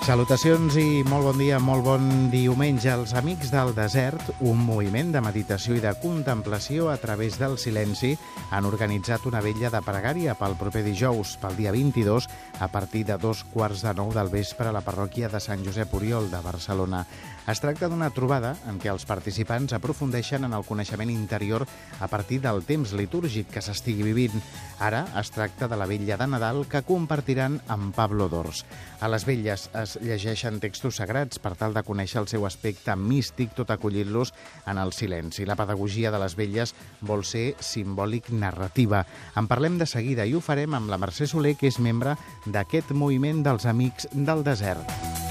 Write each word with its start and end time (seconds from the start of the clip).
Salutacions 0.00 0.78
i 0.80 1.02
molt 1.04 1.26
bon 1.28 1.36
dia, 1.38 1.58
molt 1.60 1.84
bon 1.84 2.06
diumenge 2.32 2.88
als 2.88 3.12
Amics 3.18 3.50
del 3.52 3.74
Desert, 3.76 4.30
un 4.40 4.56
moviment 4.64 5.10
de 5.12 5.20
meditació 5.20 5.76
i 5.76 5.82
de 5.84 5.92
contemplació 6.00 6.88
a 6.88 6.96
través 6.96 7.36
del 7.38 7.58
silenci 7.60 8.14
han 8.50 8.64
organitzat 8.64 9.28
una 9.28 9.42
vella 9.44 9.68
de 9.70 9.82
pregària 9.84 10.34
pel 10.40 10.56
proper 10.56 10.82
dijous, 10.88 11.34
pel 11.42 11.58
dia 11.58 11.74
22, 11.76 12.30
a 12.64 12.70
partir 12.72 13.04
de 13.12 13.18
dos 13.20 13.44
quarts 13.52 13.84
de 13.84 13.92
nou 14.00 14.08
del 14.16 14.32
vespre 14.32 14.70
a 14.70 14.74
la 14.74 14.80
parròquia 14.80 15.28
de 15.28 15.40
Sant 15.44 15.60
Josep 15.68 15.92
Oriol 16.00 16.30
de 16.32 16.40
Barcelona. 16.48 17.04
Es 17.50 17.58
tracta 17.58 17.88
d'una 17.90 18.12
trobada 18.14 18.52
en 18.70 18.76
què 18.78 18.92
els 18.92 19.02
participants 19.08 19.72
aprofundeixen 19.74 20.44
en 20.46 20.52
el 20.54 20.62
coneixement 20.62 21.10
interior 21.10 21.64
a 21.98 22.06
partir 22.06 22.36
del 22.44 22.60
temps 22.62 22.92
litúrgic 22.94 23.48
que 23.50 23.62
s'estigui 23.64 24.04
vivint. 24.06 24.36
Ara 24.78 25.00
es 25.18 25.32
tracta 25.34 25.66
de 25.66 25.74
la 25.80 25.88
vella 25.90 26.14
de 26.20 26.28
Nadal 26.30 26.62
que 26.70 26.84
compartiran 26.86 27.56
amb 27.66 27.90
Pablo 27.96 28.28
Dors. 28.30 28.62
A 29.02 29.10
les 29.10 29.26
velles 29.26 29.66
es 29.82 29.96
llegeixen 29.98 30.60
textos 30.62 31.00
sagrats 31.02 31.42
per 31.42 31.56
tal 31.58 31.74
de 31.74 31.82
conèixer 31.82 32.20
el 32.22 32.30
seu 32.30 32.46
aspecte 32.46 32.94
místic 32.94 33.56
tot 33.58 33.74
acollint-los 33.74 34.30
en 34.70 34.78
el 34.78 34.94
silenci. 34.94 35.42
La 35.42 35.58
pedagogia 35.58 36.14
de 36.14 36.22
les 36.22 36.38
velles 36.38 36.76
vol 37.00 37.26
ser 37.26 37.56
simbòlic 37.58 38.30
narrativa. 38.30 39.02
En 39.34 39.50
parlem 39.50 39.80
de 39.80 39.90
seguida 39.90 40.22
i 40.22 40.36
ho 40.38 40.44
farem 40.44 40.78
amb 40.78 40.92
la 40.92 41.00
Mercè 41.02 41.26
Soler, 41.26 41.56
que 41.58 41.66
és 41.66 41.82
membre 41.82 42.14
d'aquest 42.46 42.94
moviment 42.94 43.42
dels 43.42 43.66
Amics 43.66 44.06
del 44.14 44.46
Desert. 44.46 45.29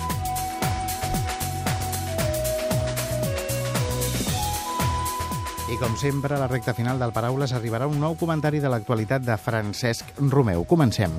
I 5.70 5.78
com 5.78 5.94
sempre, 6.02 6.34
a 6.34 6.40
la 6.42 6.48
recta 6.50 6.74
final 6.74 6.98
del 6.98 7.12
Paraules 7.14 7.52
arribarà 7.54 7.86
un 7.86 8.00
nou 8.02 8.16
comentari 8.18 8.58
de 8.58 8.72
l'actualitat 8.74 9.22
de 9.22 9.36
Francesc 9.38 10.16
Romeu. 10.18 10.64
Comencem. 10.66 11.14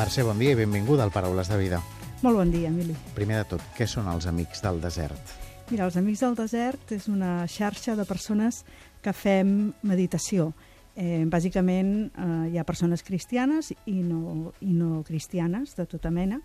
Mercè, 0.00 0.26
bon 0.26 0.42
dia 0.42 0.56
i 0.56 0.58
benvinguda 0.58 1.06
al 1.06 1.14
Paraules 1.14 1.46
de 1.46 1.62
Vida. 1.62 1.78
Molt 2.26 2.42
bon 2.42 2.50
dia, 2.50 2.66
Emili. 2.66 2.98
Primer 3.14 3.44
de 3.44 3.48
tot, 3.54 3.62
què 3.78 3.86
són 3.86 4.10
els 4.10 4.26
Amics 4.26 4.66
del 4.66 4.82
Desert? 4.82 5.36
Mira, 5.70 5.86
els 5.86 5.94
Amics 5.98 6.26
del 6.26 6.34
Desert 6.42 6.90
és 6.98 7.06
una 7.06 7.46
xarxa 7.46 7.94
de 7.94 8.04
persones 8.04 8.64
que 8.98 9.14
fem 9.14 9.72
meditació. 9.86 10.50
Eh, 10.96 11.26
bàsicament 11.28 12.08
eh, 12.08 12.26
hi 12.52 12.58
ha 12.58 12.64
persones 12.64 13.04
cristianes 13.04 13.72
i 13.84 13.98
no, 14.00 14.52
i 14.64 14.72
no 14.72 15.02
cristianes, 15.04 15.74
de 15.76 15.84
tota 15.84 16.08
mena, 16.10 16.40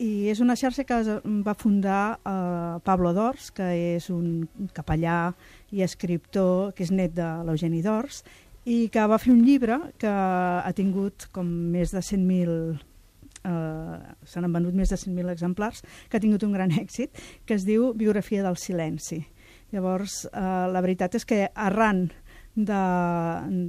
i 0.00 0.30
és 0.32 0.40
una 0.40 0.56
xarxa 0.58 0.86
que 0.88 0.96
va 1.44 1.54
fundar 1.58 2.16
eh, 2.16 2.78
Pablo 2.86 3.12
Dors, 3.12 3.50
que 3.54 3.68
és 3.96 4.08
un 4.10 4.46
capellà 4.74 5.34
i 5.70 5.84
escriptor 5.84 6.72
que 6.72 6.86
és 6.86 6.94
net 6.94 7.12
de 7.18 7.28
l'Eugeni 7.44 7.82
Dors, 7.84 8.22
i 8.64 8.86
que 8.94 9.04
va 9.10 9.18
fer 9.18 9.34
un 9.34 9.42
llibre 9.44 9.78
que 10.00 10.10
ha 10.10 10.72
tingut 10.78 11.28
com 11.34 11.46
més 11.74 11.92
de 11.92 12.00
100.000 12.00 12.56
eh, 13.44 13.98
se 14.24 14.40
n'han 14.40 14.56
venut 14.56 14.74
més 14.78 14.92
de 14.92 14.98
100.000 14.98 15.32
exemplars, 15.34 15.82
que 16.08 16.16
ha 16.18 16.22
tingut 16.22 16.46
un 16.46 16.56
gran 16.56 16.72
èxit, 16.84 17.18
que 17.46 17.58
es 17.58 17.66
diu 17.68 17.92
Biografia 17.92 18.44
del 18.46 18.56
silenci. 18.56 19.20
Llavors, 19.72 20.26
eh, 20.28 20.40
la 20.72 20.82
veritat 20.84 21.16
és 21.16 21.24
que 21.28 21.46
arran 21.54 22.06
de, 22.54 22.82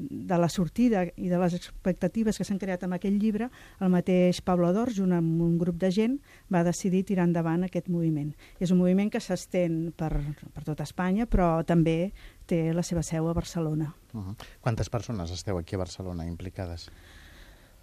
de 0.09 0.37
la 0.37 0.49
sortida 0.49 1.05
i 1.15 1.29
de 1.31 1.39
les 1.39 1.55
expectatives 1.55 2.37
que 2.37 2.47
s'han 2.47 2.59
creat 2.59 2.83
amb 2.83 2.97
aquell 2.97 3.17
llibre, 3.19 3.49
el 3.79 3.91
mateix 3.93 4.41
Pablo 4.43 4.73
Dor, 4.75 4.91
junt 4.93 5.15
amb 5.15 5.41
un 5.41 5.57
grup 5.61 5.79
de 5.79 5.91
gent, 5.91 6.19
va 6.51 6.65
decidir 6.67 7.05
tirar 7.07 7.27
endavant 7.29 7.63
aquest 7.63 7.89
moviment. 7.89 8.33
És 8.59 8.71
un 8.75 8.81
moviment 8.81 9.11
que 9.13 9.23
s'estén 9.23 9.93
per, 9.95 10.11
per 10.53 10.65
tot 10.67 10.83
Espanya, 10.83 11.27
però 11.27 11.63
també 11.67 12.13
té 12.45 12.65
la 12.75 12.83
seva 12.83 13.03
seu 13.03 13.29
a 13.29 13.33
Barcelona. 13.33 13.93
Uh 14.13 14.19
-huh. 14.19 14.35
Quantes 14.61 14.89
persones 14.89 15.31
esteu 15.31 15.57
aquí 15.57 15.75
a 15.75 15.79
Barcelona 15.79 16.27
implicades? 16.27 16.89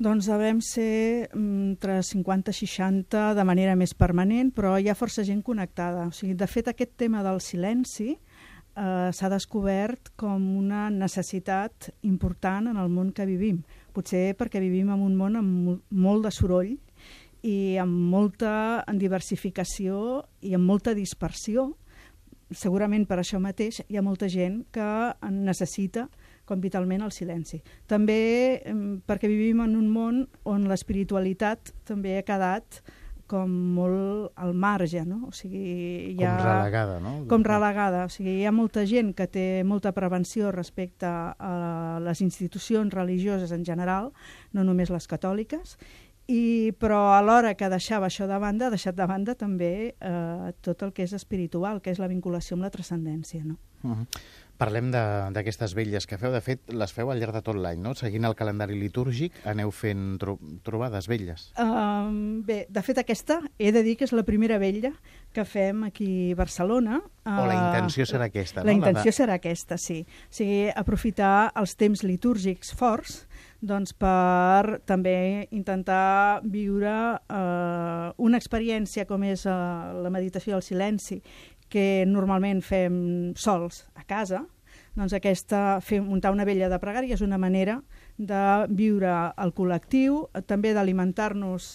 Doncs 0.00 0.30
devem 0.30 0.62
ser 0.64 1.28
mm, 1.28 1.70
entre 1.74 2.02
50 2.02 2.50
i 2.50 2.54
60 2.54 3.34
de 3.36 3.44
manera 3.44 3.74
més 3.76 3.92
permanent, 3.92 4.48
però 4.56 4.78
hi 4.80 4.88
ha 4.88 4.94
força 4.96 5.24
gent 5.28 5.42
connectada. 5.44 6.06
O 6.08 6.12
sigui, 6.16 6.32
de 6.34 6.46
fet, 6.48 6.68
aquest 6.68 6.94
tema 6.96 7.20
del 7.22 7.42
silenci 7.44 8.14
eh, 8.76 9.10
s'ha 9.12 9.30
descobert 9.32 10.12
com 10.20 10.42
una 10.58 10.88
necessitat 10.90 11.90
important 12.06 12.70
en 12.70 12.78
el 12.80 12.88
món 12.92 13.12
que 13.12 13.26
vivim. 13.28 13.62
Potser 13.94 14.34
perquè 14.38 14.62
vivim 14.62 14.90
en 14.90 15.02
un 15.04 15.16
món 15.18 15.36
amb 15.40 15.90
molt 15.90 16.26
de 16.26 16.32
soroll 16.34 16.76
i 17.42 17.76
amb 17.80 18.10
molta 18.12 18.84
diversificació 18.92 20.24
i 20.42 20.54
amb 20.54 20.66
molta 20.66 20.94
dispersió. 20.94 21.70
Segurament 22.50 23.06
per 23.06 23.20
això 23.20 23.38
mateix 23.38 23.80
hi 23.86 23.96
ha 23.96 24.02
molta 24.02 24.28
gent 24.28 24.64
que 24.74 24.88
necessita 25.30 26.08
com 26.44 26.60
vitalment 26.60 27.04
el 27.06 27.12
silenci. 27.14 27.60
També 27.86 28.58
perquè 29.06 29.30
vivim 29.30 29.62
en 29.62 29.76
un 29.78 29.86
món 29.92 30.24
on 30.50 30.66
l'espiritualitat 30.70 31.72
també 31.86 32.18
ha 32.18 32.26
quedat 32.26 32.82
com 33.30 33.50
molt 33.76 34.34
al 34.40 34.52
marge, 34.58 35.04
no? 35.06 35.20
O 35.28 35.32
sigui, 35.36 35.62
hi 36.16 36.24
ha... 36.26 36.34
Com 36.34 36.48
relegada, 36.48 36.98
no? 37.04 37.14
Com 37.30 37.46
relegada. 37.46 38.04
O 38.08 38.12
sigui, 38.12 38.40
hi 38.40 38.46
ha 38.48 38.52
molta 38.54 38.84
gent 38.90 39.14
que 39.14 39.28
té 39.30 39.46
molta 39.66 39.94
prevenció 39.94 40.50
respecte 40.54 41.06
a 41.06 41.54
les 42.02 42.22
institucions 42.26 42.94
religioses 42.94 43.54
en 43.54 43.64
general, 43.66 44.10
no 44.56 44.66
només 44.66 44.90
les 44.90 45.06
catòliques, 45.10 45.76
i, 46.30 46.70
però 46.78 47.00
alhora 47.16 47.56
que 47.58 47.70
deixava 47.72 48.06
això 48.06 48.28
de 48.30 48.38
banda, 48.38 48.68
ha 48.68 48.74
deixat 48.74 48.94
de 48.98 49.06
banda 49.10 49.34
també 49.38 49.72
eh, 49.90 50.52
tot 50.62 50.84
el 50.86 50.92
que 50.94 51.06
és 51.06 51.14
espiritual, 51.16 51.80
que 51.82 51.90
és 51.90 51.98
la 51.98 52.10
vinculació 52.10 52.58
amb 52.58 52.66
la 52.66 52.74
transcendència, 52.74 53.42
no? 53.44 53.58
Uh 53.82 53.96
-huh. 53.96 54.06
Parlem 54.60 54.90
d'aquestes 54.92 55.72
velles 55.72 56.04
que 56.04 56.18
feu. 56.20 56.34
De 56.34 56.42
fet, 56.44 56.60
les 56.68 56.92
feu 56.92 57.08
al 57.08 57.20
llarg 57.22 57.38
de 57.38 57.40
tot 57.46 57.56
l'any, 57.56 57.80
no? 57.80 57.94
Seguint 57.96 58.28
el 58.28 58.36
calendari 58.36 58.76
litúrgic, 58.76 59.38
aneu 59.48 59.72
fent 59.72 60.18
tro 60.20 60.36
trobades 60.66 61.08
velles. 61.08 61.46
Um, 61.60 62.42
bé, 62.44 62.66
de 62.68 62.82
fet, 62.84 63.00
aquesta 63.00 63.40
he 63.56 63.72
de 63.72 63.82
dir 63.86 63.96
que 63.96 64.04
és 64.04 64.12
la 64.12 64.26
primera 64.28 64.60
vella 64.60 64.92
que 65.32 65.46
fem 65.48 65.86
aquí 65.88 66.10
a 66.34 66.38
Barcelona. 66.42 67.00
O 67.24 67.46
la 67.48 67.56
intenció 67.56 68.04
serà 68.08 68.28
aquesta, 68.28 68.60
no? 68.60 68.68
La 68.68 68.76
intenció 68.76 69.08
la 69.08 69.14
de... 69.14 69.16
serà 69.16 69.38
aquesta, 69.40 69.80
sí. 69.80 70.02
O 70.28 70.36
sigui, 70.40 70.60
aprofitar 70.76 71.50
els 71.56 71.76
temps 71.80 72.04
litúrgics 72.04 72.74
forts 72.76 73.22
doncs 73.60 73.92
per 73.92 74.80
també 74.88 75.46
intentar 75.52 76.40
viure 76.48 76.92
eh, 77.20 78.12
una 78.16 78.40
experiència 78.40 79.04
com 79.08 79.24
és 79.28 79.44
eh, 79.44 79.56
la 80.00 80.12
meditació 80.12 80.56
del 80.56 80.64
silenci 80.64 81.20
que 81.70 82.04
normalment 82.06 82.62
fem 82.66 82.96
sols 83.38 83.84
a 83.94 84.04
casa, 84.08 84.44
doncs 84.98 85.14
aquesta, 85.14 85.78
fer, 85.84 86.00
muntar 86.02 86.32
una 86.34 86.44
vella 86.44 86.68
de 86.70 86.78
pregària 86.82 87.14
és 87.14 87.22
una 87.24 87.38
manera 87.38 87.78
de 88.18 88.44
viure 88.74 89.12
el 89.38 89.54
col·lectiu, 89.56 90.24
també 90.50 90.74
d'alimentar-nos 90.74 91.70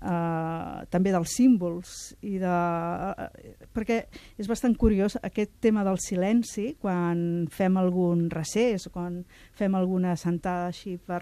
eh, 0.00 0.86
també 0.90 1.12
dels 1.12 1.34
símbols 1.36 1.94
i 2.26 2.38
de... 2.42 2.54
Eh, 3.26 3.66
perquè 3.74 3.98
és 4.40 4.48
bastant 4.50 4.76
curiós 4.78 5.18
aquest 5.22 5.58
tema 5.62 5.84
del 5.86 6.00
silenci 6.02 6.74
quan 6.80 7.48
fem 7.52 7.76
algun 7.80 8.28
recés, 8.32 8.88
quan 8.92 9.22
fem 9.56 9.76
alguna 9.76 10.16
sentada 10.20 10.70
així 10.70 10.96
per 10.96 11.20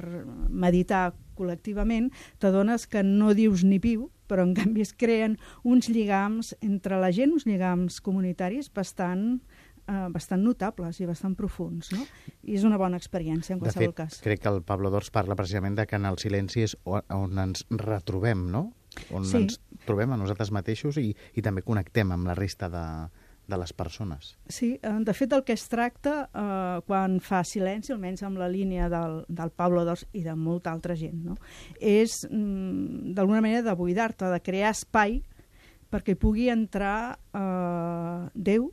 meditar 0.49 1.11
col·lectivament, 1.39 2.11
t'adones 2.39 2.87
que 2.91 3.05
no 3.07 3.35
dius 3.37 3.65
ni 3.65 3.81
piu, 3.83 4.09
però 4.29 4.45
en 4.47 4.55
canvi 4.57 4.85
es 4.85 4.95
creen 4.97 5.39
uns 5.65 5.89
lligams 5.93 6.55
entre 6.61 7.01
la 7.01 7.11
gent, 7.15 7.35
uns 7.37 7.49
lligams 7.49 8.01
comunitaris 8.05 8.71
bastant 8.75 9.41
eh, 9.89 10.09
bastant 10.13 10.43
notables 10.45 11.01
i 11.01 11.09
bastant 11.09 11.37
profuns, 11.39 11.93
no? 11.95 12.05
I 12.45 12.59
és 12.59 12.67
una 12.69 12.79
bona 12.81 13.01
experiència, 13.01 13.57
en 13.57 13.63
qualsevol 13.63 13.93
de 13.93 13.95
fet, 13.95 14.01
cas. 14.03 14.21
crec 14.25 14.45
que 14.45 14.53
el 14.53 14.63
Pablo 14.67 14.93
Dors 14.95 15.11
parla 15.15 15.37
precisament 15.39 15.79
de 15.79 15.87
que 15.89 15.97
en 15.99 16.09
el 16.09 16.21
silenci 16.21 16.67
és 16.67 16.77
on 16.85 17.41
ens 17.41 17.65
retrobem, 17.71 18.49
no? 18.53 18.69
On 19.15 19.25
sí. 19.27 19.43
ens 19.43 19.59
trobem 19.87 20.13
a 20.13 20.19
nosaltres 20.21 20.53
mateixos 20.55 20.99
i, 21.01 21.13
i 21.35 21.45
també 21.45 21.63
connectem 21.63 22.13
amb 22.13 22.29
la 22.29 22.37
resta 22.39 22.71
de, 22.73 22.85
de 23.49 23.57
les 23.57 23.73
persones. 23.73 24.37
Sí, 24.47 24.79
eh, 24.83 24.93
de 25.01 25.15
fet 25.17 25.33
el 25.33 25.43
que 25.45 25.57
es 25.57 25.65
tracta 25.73 26.29
eh, 26.29 26.81
quan 26.87 27.17
fa 27.25 27.41
silenci, 27.49 27.95
almenys 27.95 28.23
amb 28.29 28.39
la 28.39 28.49
línia 28.53 28.91
del, 28.93 29.23
del 29.29 29.51
Pablo 29.57 29.87
Dors 29.89 30.05
i 30.13 30.23
de 30.27 30.37
molta 30.37 30.71
altra 30.71 30.95
gent, 30.99 31.23
no? 31.25 31.39
és 31.81 32.21
mm, 32.29 33.15
d'alguna 33.17 33.41
manera 33.41 33.65
de 33.71 33.75
buidar-te, 33.79 34.29
de 34.29 34.43
crear 34.45 34.75
espai 34.77 35.23
perquè 35.89 36.19
pugui 36.21 36.51
entrar 36.53 37.17
eh, 37.33 38.29
Déu 38.35 38.69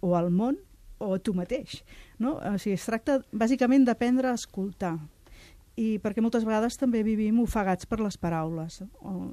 o 0.00 0.16
el 0.16 0.32
món 0.32 0.56
o 1.00 1.18
tu 1.20 1.34
mateix. 1.36 1.82
No? 2.20 2.38
O 2.40 2.56
sigui, 2.60 2.78
es 2.80 2.88
tracta 2.88 3.20
bàsicament 3.32 3.84
d'aprendre 3.84 4.32
a 4.32 4.38
escoltar 4.40 4.96
i 5.80 5.98
perquè 6.02 6.24
moltes 6.24 6.44
vegades 6.44 6.76
també 6.80 7.04
vivim 7.04 7.40
ofegats 7.44 7.88
per 7.88 8.00
les 8.00 8.16
paraules. 8.20 8.80
O, 9.00 9.32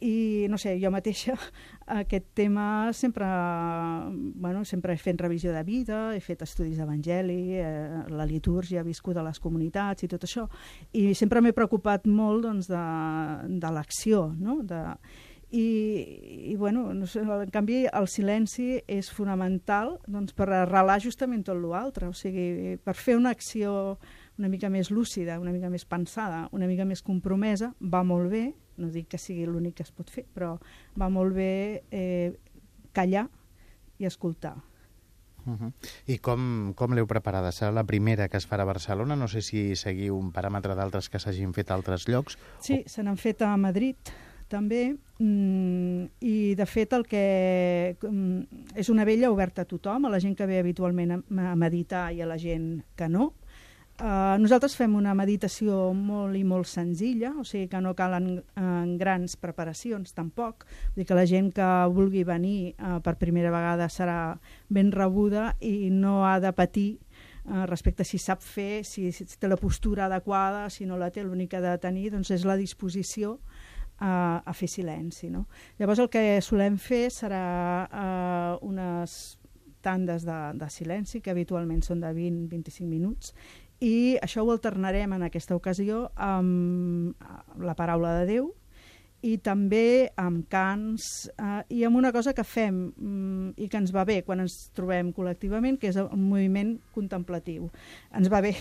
i 0.00 0.46
no 0.50 0.58
sé, 0.60 0.76
jo 0.78 0.90
mateixa 0.94 1.34
aquest 2.00 2.28
tema 2.38 2.92
sempre, 2.92 3.26
bueno, 4.38 4.64
sempre 4.64 4.94
he 4.94 5.00
fet 5.00 5.20
revisió 5.20 5.52
de 5.52 5.64
vida, 5.66 6.00
he 6.14 6.20
fet 6.22 6.44
estudis 6.46 6.78
d'evangeli, 6.78 7.40
eh, 7.58 8.04
la 8.10 8.26
litúrgia, 8.28 8.82
he 8.82 8.86
viscut 8.86 9.18
a 9.18 9.26
les 9.26 9.40
comunitats 9.42 10.06
i 10.06 10.10
tot 10.10 10.28
això, 10.28 10.46
i 10.92 11.10
sempre 11.18 11.42
m'he 11.42 11.56
preocupat 11.56 12.06
molt 12.06 12.46
doncs, 12.46 12.70
de, 12.70 12.84
de 13.58 13.72
l'acció, 13.74 14.28
no? 14.38 14.60
de, 14.62 14.84
i, 15.50 16.50
i 16.52 16.56
bueno, 16.56 16.92
no 16.92 17.06
sé, 17.06 17.22
en 17.24 17.50
canvi 17.52 17.86
el 17.88 18.08
silenci 18.10 18.82
és 18.84 19.08
fonamental 19.08 19.96
doncs, 20.06 20.34
per 20.36 20.50
arrelar 20.52 20.98
justament 21.00 21.44
tot 21.46 21.56
l'altre, 21.62 22.10
o 22.10 22.16
sigui, 22.16 22.76
per 22.84 22.94
fer 22.94 23.16
una 23.16 23.32
acció 23.32 23.96
una 24.38 24.48
mica 24.48 24.70
més 24.70 24.92
lúcida, 24.94 25.38
una 25.42 25.52
mica 25.52 25.68
més 25.70 25.84
pensada, 25.84 26.46
una 26.52 26.68
mica 26.70 26.86
més 26.86 27.02
compromesa, 27.02 27.72
va 27.80 28.04
molt 28.06 28.30
bé, 28.30 28.44
no 28.78 28.90
dic 28.94 29.10
que 29.10 29.18
sigui 29.18 29.46
l'únic 29.46 29.80
que 29.80 29.86
es 29.86 29.92
pot 29.92 30.10
fer, 30.10 30.24
però 30.34 30.54
va 30.98 31.10
molt 31.10 31.34
bé 31.34 31.82
eh, 31.90 32.32
callar 32.94 33.26
i 33.98 34.06
escoltar. 34.06 34.56
Uh 35.48 35.56
-huh. 35.56 35.72
I 36.06 36.18
com, 36.18 36.72
com 36.74 36.92
l'heu 36.92 37.06
preparada? 37.06 37.50
Serà 37.52 37.72
la 37.72 37.84
primera 37.84 38.28
que 38.28 38.36
es 38.36 38.48
farà 38.48 38.62
a 38.62 38.72
Barcelona? 38.72 39.16
No 39.16 39.28
sé 39.28 39.40
si 39.40 39.76
seguiu 39.76 40.16
un 40.16 40.30
paràmetre 40.32 40.74
d'altres 40.74 41.08
que 41.08 41.18
s'hagin 41.18 41.52
fet 41.54 41.70
a 41.70 41.74
altres 41.74 42.06
llocs. 42.08 42.38
Sí, 42.60 42.82
o... 42.84 42.88
se 42.88 43.02
n'han 43.02 43.16
fet 43.16 43.42
a 43.42 43.56
Madrid 43.56 43.96
també, 44.48 44.96
mm, 45.18 46.04
i 46.20 46.54
de 46.54 46.66
fet 46.66 46.92
el 46.92 47.06
que 47.06 47.96
mm, 48.02 48.40
és 48.76 48.88
una 48.88 49.04
vella 49.04 49.30
oberta 49.30 49.62
a 49.62 49.64
tothom, 49.64 50.04
a 50.04 50.10
la 50.10 50.20
gent 50.20 50.36
que 50.36 50.46
ve 50.46 50.58
habitualment 50.58 51.12
a, 51.12 51.50
a 51.52 51.56
meditar 51.56 52.12
i 52.12 52.20
a 52.20 52.26
la 52.26 52.38
gent 52.38 52.82
que 52.96 53.08
no, 53.08 53.34
Uh, 53.98 54.36
nosaltres 54.38 54.76
fem 54.78 54.92
una 54.94 55.10
meditació 55.18 55.88
molt 55.90 56.38
i 56.38 56.44
molt 56.46 56.68
senzilla, 56.70 57.32
o 57.34 57.42
sigui 57.42 57.66
que 57.66 57.80
no 57.82 57.96
calen 57.98 58.28
uh, 58.38 58.84
grans 59.00 59.34
preparacions 59.42 60.14
tampoc, 60.14 60.62
vull 60.92 61.02
dir 61.02 61.06
que 61.08 61.16
la 61.18 61.24
gent 61.26 61.48
que 61.56 61.66
vulgui 61.90 62.22
venir 62.22 62.76
uh, 62.78 63.00
per 63.02 63.16
primera 63.18 63.50
vegada 63.50 63.88
serà 63.90 64.36
ben 64.70 64.92
rebuda 64.94 65.48
i 65.58 65.90
no 65.90 66.20
ha 66.28 66.36
de 66.38 66.54
patir 66.54 66.86
uh, 66.94 67.66
respecte 67.66 68.06
a 68.06 68.08
si 68.08 68.22
sap 68.22 68.38
fer, 68.38 68.84
si, 68.86 69.10
si 69.10 69.26
té 69.34 69.50
la 69.50 69.58
postura 69.58 70.06
adequada, 70.06 70.68
si 70.70 70.86
no 70.86 70.94
la 70.94 71.10
té, 71.10 71.26
l'únic 71.26 71.50
que 71.50 71.58
ha 71.58 71.66
de 71.66 71.74
tenir 71.82 72.12
doncs 72.14 72.30
és 72.38 72.46
la 72.46 72.54
disposició 72.54 73.40
a, 73.98 74.44
a 74.46 74.54
fer 74.54 74.70
silenci. 74.70 75.26
No? 75.34 75.48
Llavors 75.82 76.06
el 76.06 76.14
que 76.14 76.26
solem 76.46 76.78
fer 76.78 77.08
serà 77.10 77.44
uh, 77.90 78.62
unes 78.62 79.38
tandes 79.82 80.22
de, 80.22 80.38
de 80.58 80.68
silenci, 80.70 81.20
que 81.22 81.34
habitualment 81.34 81.82
són 81.82 82.02
de 82.02 82.10
20-25 82.14 82.86
minuts, 82.86 83.34
i 83.84 84.18
això 84.22 84.42
ho 84.42 84.50
alternarem 84.50 85.12
en 85.14 85.26
aquesta 85.26 85.56
ocasió 85.56 86.08
amb 86.14 87.14
la 87.62 87.76
paraula 87.78 88.16
de 88.20 88.26
Déu 88.32 88.48
i 89.26 89.34
també 89.42 90.10
amb 90.18 90.44
cants 90.50 91.26
eh, 91.32 91.62
i 91.74 91.82
amb 91.86 91.98
una 91.98 92.12
cosa 92.14 92.34
que 92.34 92.44
fem 92.46 92.76
mm, 92.94 93.48
i 93.58 93.66
que 93.70 93.80
ens 93.80 93.90
va 93.94 94.04
bé 94.06 94.20
quan 94.26 94.44
ens 94.44 94.68
trobem 94.76 95.10
col·lectivament, 95.14 95.78
que 95.80 95.90
és 95.90 95.98
un 95.98 96.22
moviment 96.28 96.76
contemplatiu. 96.94 97.66
Ens 98.14 98.30
va 98.30 98.42
bé 98.44 98.54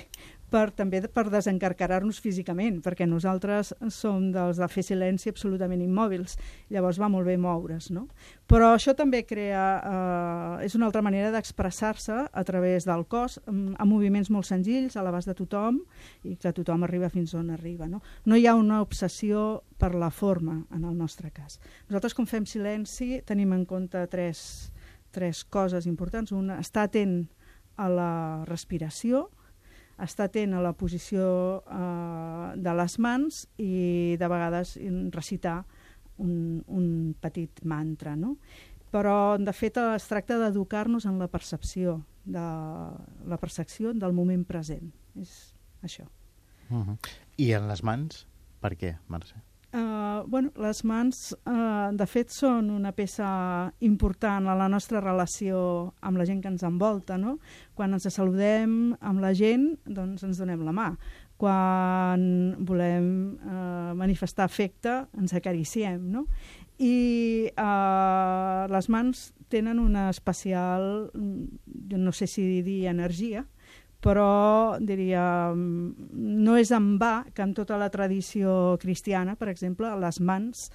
per, 0.52 0.70
també 0.72 1.02
per 1.12 1.28
desencarcarar-nos 1.32 2.20
físicament, 2.24 2.80
perquè 2.84 3.08
nosaltres 3.08 3.74
som 3.94 4.30
dels 4.32 4.60
de 4.62 4.68
fer 4.72 4.84
silenci 4.86 5.32
absolutament 5.34 5.82
immòbils, 5.84 6.38
llavors 6.74 7.00
va 7.02 7.10
molt 7.12 7.28
bé 7.28 7.38
moure's, 7.42 7.90
no? 7.92 8.08
Però 8.48 8.72
això 8.76 8.94
també 8.96 9.26
crea, 9.28 9.66
eh, 9.84 10.66
és 10.66 10.76
una 10.80 10.88
altra 10.88 11.04
manera 11.04 11.32
d'expressar-se 11.36 12.20
a 12.32 12.44
través 12.48 12.88
del 12.88 13.06
cos, 13.08 13.42
mm, 13.46 13.76
amb 13.78 13.92
moviments 13.92 14.32
molt 14.32 14.48
senzills, 14.48 14.96
a 14.96 15.04
l'abast 15.04 15.28
de 15.28 15.36
tothom, 15.36 15.82
i 16.24 16.38
que 16.38 16.54
tothom 16.54 16.84
arriba 16.84 17.10
fins 17.10 17.34
on 17.34 17.50
arriba, 17.52 17.88
no? 17.88 18.02
No 18.26 18.36
hi 18.36 18.48
ha 18.48 18.56
una 18.56 18.82
obsessió 18.82 19.64
per 19.78 19.94
la 19.96 20.10
forma, 20.12 20.66
en 20.74 20.86
el 20.86 20.98
nostre 20.98 21.32
cas. 21.32 21.60
Nosaltres, 21.90 22.14
com 22.14 22.26
fem 22.26 22.46
silenci, 22.46 23.22
tenim 23.26 23.52
en 23.54 23.66
compte 23.66 24.08
tres, 24.08 24.72
tres 25.12 25.44
coses 25.44 25.86
importants. 25.86 26.32
Una, 26.32 26.60
estar 26.60 26.84
atent 26.88 27.28
a 27.78 27.90
la 27.90 28.46
respiració, 28.46 29.30
estar 30.04 30.28
atent 30.28 30.54
a 30.54 30.62
la 30.62 30.74
posició 30.78 31.28
eh, 31.64 32.54
de 32.56 32.74
les 32.78 32.98
mans 33.00 33.46
i 33.58 34.16
de 34.20 34.30
vegades 34.30 34.76
recitar 35.14 35.64
un, 36.18 36.64
un 36.68 37.16
petit 37.22 37.64
mantra, 37.66 38.16
no? 38.16 38.36
Però, 38.94 39.38
de 39.38 39.54
fet, 39.54 39.78
es 39.98 40.08
tracta 40.08 40.38
d'educar-nos 40.40 41.06
en 41.10 41.18
la 41.20 41.28
percepció, 41.28 42.00
de 42.26 42.46
la 43.28 43.40
percepció 43.42 43.92
del 43.94 44.16
moment 44.16 44.46
present. 44.48 44.94
És 45.20 45.54
això. 45.84 46.08
Uh 46.70 46.86
-huh. 46.86 46.98
I 47.38 47.52
en 47.54 47.68
les 47.68 47.84
mans, 47.84 48.28
per 48.62 48.78
què, 48.78 48.98
Mercè? 49.10 49.42
Uh, 49.78 50.26
bueno, 50.26 50.50
les 50.58 50.84
mans, 50.90 51.36
uh, 51.46 51.92
de 51.94 52.06
fet, 52.10 52.32
són 52.34 52.72
una 52.74 52.90
peça 52.98 53.28
important 53.86 54.48
a 54.50 54.56
la 54.58 54.66
nostra 54.74 55.04
relació 55.04 55.60
amb 56.02 56.18
la 56.18 56.26
gent 56.26 56.40
que 56.42 56.50
ens 56.50 56.64
envolta, 56.66 57.14
no? 57.22 57.36
Quan 57.78 57.94
ens 57.94 58.08
saludem 58.10 58.96
amb 58.98 59.22
la 59.22 59.36
gent, 59.38 59.68
doncs 59.86 60.24
ens 60.26 60.42
donem 60.42 60.64
la 60.66 60.74
mà. 60.74 60.88
Quan 61.38 62.24
volem 62.66 63.12
uh, 63.38 63.94
manifestar 64.00 64.48
afecte, 64.48 65.04
ens 65.14 65.36
acariciem, 65.38 66.02
no? 66.10 66.26
I 66.82 66.96
uh, 67.54 68.66
les 68.74 68.90
mans 68.90 69.28
tenen 69.54 69.78
una 69.78 70.08
especial, 70.10 71.12
jo 71.14 72.02
no 72.02 72.16
sé 72.18 72.26
si 72.26 72.64
dir 72.66 72.88
energia, 72.90 73.46
però 74.04 74.78
diria, 74.80 75.54
no 75.56 76.58
és 76.60 76.72
en 76.76 76.94
va 77.02 77.26
que 77.34 77.46
en 77.46 77.56
tota 77.58 77.80
la 77.82 77.90
tradició 77.94 78.78
cristiana, 78.82 79.36
per 79.36 79.50
exemple, 79.50 79.90
les 80.00 80.22
mans 80.22 80.68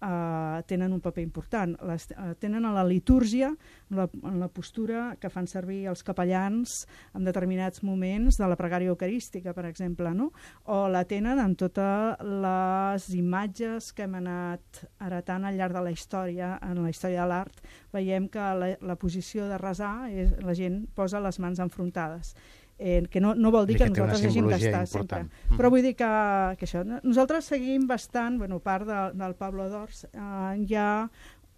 eh, 0.00 0.62
tenen 0.66 0.92
un 0.92 1.00
paper 1.00 1.22
important. 1.22 1.74
Les, 1.86 2.10
eh, 2.10 2.34
tenen 2.38 2.64
a 2.64 2.72
la 2.72 2.84
litúrgia, 2.84 3.54
en 3.90 3.96
la, 3.96 4.08
en 4.22 4.38
la 4.40 4.48
postura 4.48 5.16
que 5.20 5.30
fan 5.30 5.46
servir 5.46 5.86
els 5.90 6.02
capellans 6.04 6.84
en 7.14 7.24
determinats 7.26 7.82
moments 7.82 8.38
de 8.38 8.48
la 8.48 8.56
pregària 8.56 8.92
eucarística, 8.92 9.54
per 9.54 9.66
exemple, 9.66 10.12
no? 10.14 10.30
o 10.64 10.86
la 10.88 11.04
tenen 11.04 11.40
en 11.42 11.56
totes 11.56 12.22
les 12.22 13.08
imatges 13.14 13.92
que 13.92 14.06
hem 14.06 14.18
anat 14.20 14.84
heretant 15.00 15.44
al 15.44 15.58
llarg 15.58 15.74
de 15.74 15.84
la 15.88 15.94
història, 15.94 16.54
en 16.62 16.82
la 16.82 16.92
història 16.94 17.24
de 17.24 17.28
l'art, 17.32 17.60
veiem 17.92 18.28
que 18.28 18.52
la, 18.62 18.72
la 18.80 18.96
posició 18.96 19.48
de 19.48 19.58
resar, 19.58 20.10
és, 20.10 20.32
la 20.44 20.54
gent 20.54 20.84
posa 20.94 21.20
les 21.20 21.38
mans 21.42 21.58
enfrontades 21.58 22.34
eh, 22.78 23.06
que 23.10 23.20
no, 23.20 23.34
no 23.34 23.50
vol 23.50 23.66
dir 23.66 23.76
que, 23.76 23.88
que 23.90 23.90
nosaltres 23.90 24.28
hàgim 24.30 24.46
d'estar 24.48 24.84
sempre. 24.86 25.24
Mm. 25.26 25.58
Però 25.58 25.70
vull 25.74 25.82
dir 25.84 25.96
que, 25.98 26.12
que 26.60 26.68
això, 26.68 26.84
nosaltres 26.86 27.50
seguim 27.50 27.88
bastant, 27.90 28.38
bueno, 28.38 28.60
part 28.64 28.86
de, 28.88 29.00
del 29.18 29.34
Pablo 29.38 29.68
d'Ors, 29.72 30.06
eh, 30.12 30.54
hi 30.62 30.78
ha 30.78 30.92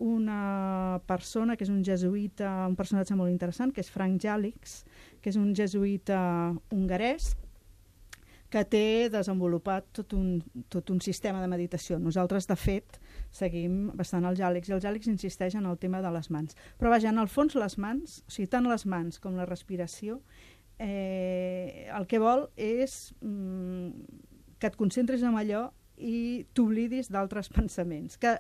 una 0.01 1.01
persona 1.07 1.59
que 1.61 1.67
és 1.67 1.71
un 1.71 1.85
jesuïta, 1.85 2.49
un 2.67 2.77
personatge 2.77 3.15
molt 3.21 3.31
interessant, 3.31 3.73
que 3.73 3.85
és 3.85 3.93
Frank 3.93 4.17
Jalix, 4.25 4.81
que 5.21 5.29
és 5.29 5.37
un 5.37 5.53
jesuïta 5.55 6.19
hongarès, 6.73 7.35
que 8.51 8.65
té 8.67 9.09
desenvolupat 9.13 9.87
tot 9.95 10.13
un, 10.17 10.41
tot 10.73 10.89
un 10.91 10.99
sistema 11.05 11.39
de 11.41 11.49
meditació. 11.53 12.01
Nosaltres, 12.03 12.49
de 12.51 12.57
fet, 12.59 12.99
seguim 13.31 13.93
bastant 13.95 14.27
el 14.27 14.35
Jàlix, 14.41 14.69
i 14.69 14.75
el 14.75 14.83
Jàlix 14.83 15.07
insisteix 15.07 15.55
en 15.55 15.69
el 15.71 15.79
tema 15.79 16.01
de 16.03 16.11
les 16.11 16.31
mans. 16.35 16.57
Però 16.81 16.91
vaja, 16.91 17.13
en 17.13 17.23
el 17.23 17.31
fons 17.31 17.55
les 17.55 17.79
mans, 17.79 18.19
o 18.27 18.35
sigui, 18.35 18.49
tant 18.51 18.67
les 18.67 18.87
mans 18.91 19.23
com 19.23 19.39
la 19.39 19.47
respiració, 19.47 20.19
eh, 20.81 21.91
el 21.93 22.07
que 22.09 22.19
vol 22.23 22.49
és 22.57 23.13
mm, 23.21 23.91
que 24.61 24.71
et 24.71 24.81
concentris 24.81 25.23
en 25.27 25.37
allò 25.39 25.69
i 26.01 26.47
t'oblidis 26.57 27.11
d'altres 27.13 27.51
pensaments. 27.57 28.17
Que 28.21 28.35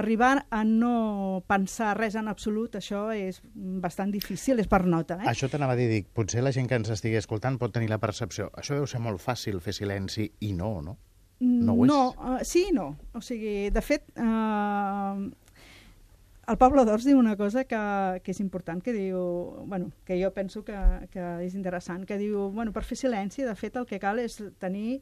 arribar 0.00 0.46
a 0.48 0.62
no 0.64 1.44
pensar 1.48 1.92
res 1.98 2.16
en 2.16 2.30
absolut, 2.32 2.78
això 2.80 3.06
és 3.12 3.42
bastant 3.84 4.12
difícil, 4.14 4.60
és 4.62 4.70
per 4.70 4.84
nota. 4.88 5.20
Eh? 5.20 5.30
Això 5.34 5.50
t'anava 5.52 5.76
a 5.76 5.80
dir, 5.80 5.90
dic, 5.92 6.08
potser 6.16 6.42
la 6.44 6.54
gent 6.56 6.70
que 6.70 6.80
ens 6.80 6.92
estigui 6.94 7.20
escoltant 7.20 7.60
pot 7.60 7.74
tenir 7.76 7.92
la 7.92 8.00
percepció. 8.02 8.48
Això 8.56 8.78
deu 8.78 8.88
ser 8.88 9.02
molt 9.04 9.22
fàcil, 9.22 9.60
fer 9.60 9.76
silenci, 9.76 10.30
i 10.48 10.54
no, 10.56 10.78
no? 10.84 10.96
No, 11.44 11.74
no 11.84 11.98
uh, 12.14 12.38
sí 12.46 12.68
i 12.70 12.72
no. 12.72 12.94
O 13.12 13.20
sigui, 13.20 13.68
de 13.74 13.82
fet, 13.84 14.06
uh, 14.16 15.18
el 16.48 16.58
Pablo 16.60 16.84
d'Ors 16.84 17.04
diu 17.08 17.18
una 17.18 17.36
cosa 17.36 17.64
que, 17.64 17.80
que 18.24 18.32
és 18.34 18.40
important, 18.42 18.82
que 18.84 18.92
diu, 18.92 19.18
bueno, 19.66 19.92
que 20.04 20.18
jo 20.20 20.30
penso 20.36 20.64
que, 20.64 20.76
que 21.12 21.28
és 21.44 21.54
interessant, 21.54 22.04
que 22.08 22.18
diu, 22.20 22.50
bueno, 22.54 22.72
per 22.72 22.84
fer 22.84 22.98
silenci, 23.00 23.44
de 23.46 23.54
fet, 23.58 23.76
el 23.80 23.86
que 23.88 24.00
cal 24.02 24.20
és 24.22 24.40
tenir 24.60 25.00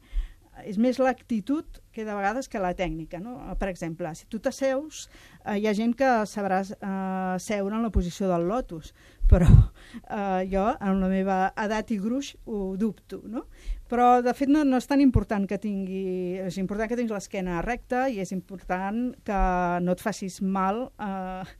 és 0.61 0.77
més 0.77 0.99
l'actitud 1.01 1.79
que 1.93 2.05
de 2.05 2.13
vegades 2.13 2.47
que 2.49 2.61
la 2.61 2.73
tècnica. 2.77 3.19
No? 3.19 3.37
Per 3.59 3.69
exemple, 3.71 4.11
si 4.15 4.27
tu 4.29 4.39
t'asseus, 4.43 5.07
eh, 5.45 5.57
hi 5.57 5.67
ha 5.67 5.73
gent 5.73 5.95
que 5.97 6.09
sabràs 6.29 6.73
eh, 6.75 7.35
seure 7.41 7.75
en 7.75 7.85
la 7.85 7.91
posició 7.93 8.29
del 8.29 8.45
lotus, 8.49 8.93
però 9.31 9.49
eh, 9.49 10.43
jo, 10.51 10.67
en 10.77 11.01
la 11.01 11.09
meva 11.09 11.39
edat 11.65 11.93
i 11.95 11.99
gruix, 12.01 12.35
ho 12.45 12.75
dubto. 12.77 13.23
No? 13.25 13.47
Però, 13.93 14.23
de 14.25 14.31
fet, 14.33 14.49
no, 14.49 14.63
no 14.65 14.79
és 14.81 14.87
tan 14.89 15.03
important 15.03 15.43
que 15.45 15.59
tingui... 15.61 16.39
És 16.41 16.55
important 16.57 16.89
que 16.89 16.95
tinguis 16.97 17.13
l'esquena 17.13 17.59
recta 17.61 18.07
i 18.09 18.17
és 18.23 18.31
important 18.33 19.11
que 19.27 19.41
no 19.85 19.93
et 19.93 20.01
facis 20.01 20.39
mal 20.41 20.87
eh, 20.97 21.51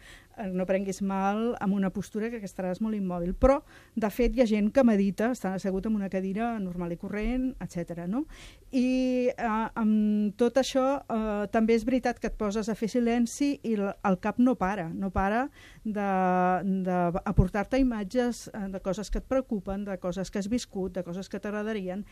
no 0.53 0.65
prenguis 0.69 1.01
mal 1.05 1.53
amb 1.61 1.75
una 1.75 1.91
postura 1.93 2.29
que 2.31 2.41
estaràs 2.43 2.81
molt 2.83 2.97
immòbil. 2.97 3.33
Però, 3.37 3.59
de 3.95 4.09
fet, 4.13 4.33
hi 4.35 4.43
ha 4.43 4.49
gent 4.49 4.71
que 4.73 4.83
medita, 4.87 5.31
està 5.35 5.53
assegut 5.57 5.87
en 5.87 5.97
una 5.97 6.09
cadira 6.13 6.53
normal 6.59 6.95
i 6.95 6.99
corrent, 6.99 7.51
etc. 7.63 8.05
No? 8.09 8.25
I 8.73 9.29
eh, 9.29 9.49
amb 9.79 10.33
tot 10.39 10.57
això 10.61 10.85
eh, 11.01 11.45
també 11.53 11.77
és 11.77 11.85
veritat 11.87 12.19
que 12.19 12.31
et 12.31 12.37
poses 12.39 12.69
a 12.69 12.77
fer 12.77 12.89
silenci 12.91 13.53
i 13.63 13.75
el 13.77 14.19
cap 14.23 14.39
no 14.41 14.55
para, 14.59 14.89
no 14.89 15.11
para 15.13 15.47
d'aportar-te 15.85 17.81
imatges 17.81 18.47
eh, 18.53 18.67
de 18.73 18.81
coses 18.83 19.11
que 19.13 19.21
et 19.21 19.27
preocupen, 19.29 19.85
de 19.85 19.97
coses 20.01 20.31
que 20.31 20.41
has 20.41 20.49
viscut, 20.49 20.93
de 20.97 21.03
coses 21.05 21.29
que 21.29 21.39
t'agradarien, 21.39 22.05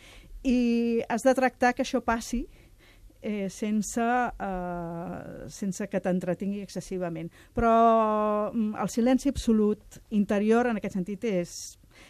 i 0.43 1.01
has 1.09 1.25
de 1.25 1.33
tractar 1.37 1.73
que 1.73 1.85
això 1.85 2.03
passi 2.05 2.45
eh, 3.21 3.49
sense, 3.49 4.01
eh, 4.01 5.49
sense 5.49 5.87
que 5.87 6.01
t'entretingui 6.01 6.63
excessivament. 6.65 7.29
Però 7.53 7.75
mm, 8.51 8.73
el 8.81 8.89
silenci 8.89 9.29
absolut 9.29 10.01
interior 10.09 10.67
en 10.67 10.81
aquest 10.81 10.97
sentit 10.97 11.27
és, 11.29 11.53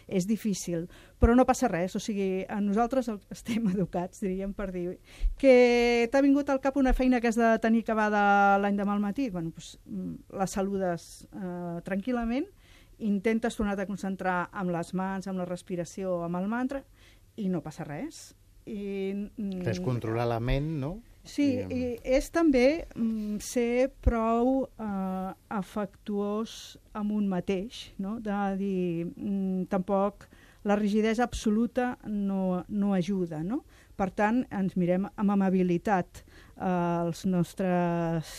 és 0.08 0.27
difícil, 0.27 0.88
però 1.20 1.36
no 1.36 1.46
passa 1.46 1.70
res, 1.70 1.96
o 1.96 2.01
sigui, 2.01 2.46
a 2.48 2.62
nosaltres 2.63 3.12
estem 3.34 3.68
educats, 3.75 4.24
diríem, 4.24 4.56
per 4.58 4.72
dir 4.72 4.98
que 5.41 6.08
t'ha 6.12 6.24
vingut 6.24 6.50
al 6.50 6.63
cap 6.63 6.80
una 6.80 6.96
feina 6.98 7.22
que 7.22 7.30
has 7.32 7.39
de 7.39 7.53
tenir 7.63 7.84
acabada 7.86 8.58
l'any 8.63 8.80
demà 8.80 8.96
al 8.96 9.03
matí, 9.03 9.30
bueno, 9.30 9.51
doncs, 9.51 9.77
mm, 9.86 10.38
la 10.39 10.48
saludes 10.48 11.27
eh, 11.36 11.80
tranquil·lament, 11.86 12.48
intentes 13.01 13.58
tornar-te 13.58 13.84
a 13.84 13.89
concentrar 13.89 14.41
amb 14.53 14.72
les 14.72 14.94
mans, 14.94 15.25
amb 15.27 15.41
la 15.41 15.50
respiració, 15.50 16.22
amb 16.24 16.38
el 16.38 16.48
mantra, 16.48 16.84
i 17.41 17.48
no 17.50 17.63
passa 17.65 17.88
res 17.88 18.32
i, 18.65 19.13
que 19.38 19.72
és 19.72 19.82
controlar 19.84 20.27
la 20.30 20.39
ment, 20.44 20.68
no? 20.82 20.98
Sí, 21.24 21.46
I, 21.70 21.82
és 22.01 22.32
també 22.34 22.84
mm, 22.96 23.38
ser 23.46 23.91
prou 24.01 24.63
eh, 24.65 25.34
afectuós 25.53 26.77
amb 26.98 27.13
un 27.13 27.27
mateix, 27.30 27.91
no? 28.01 28.15
de 28.24 28.38
dir, 28.58 29.06
mm, 29.06 29.68
tampoc 29.70 30.25
la 30.65 30.77
rigidesa 30.80 31.24
absoluta 31.24 31.94
no, 32.08 32.63
no 32.70 32.96
ajuda. 32.98 33.44
No? 33.46 33.62
Per 33.98 34.10
tant, 34.18 34.41
ens 34.50 34.74
mirem 34.82 35.06
amb 35.12 35.36
amabilitat 35.38 36.24
eh, 36.24 36.65
els 36.65 37.24
nostres, 37.30 38.34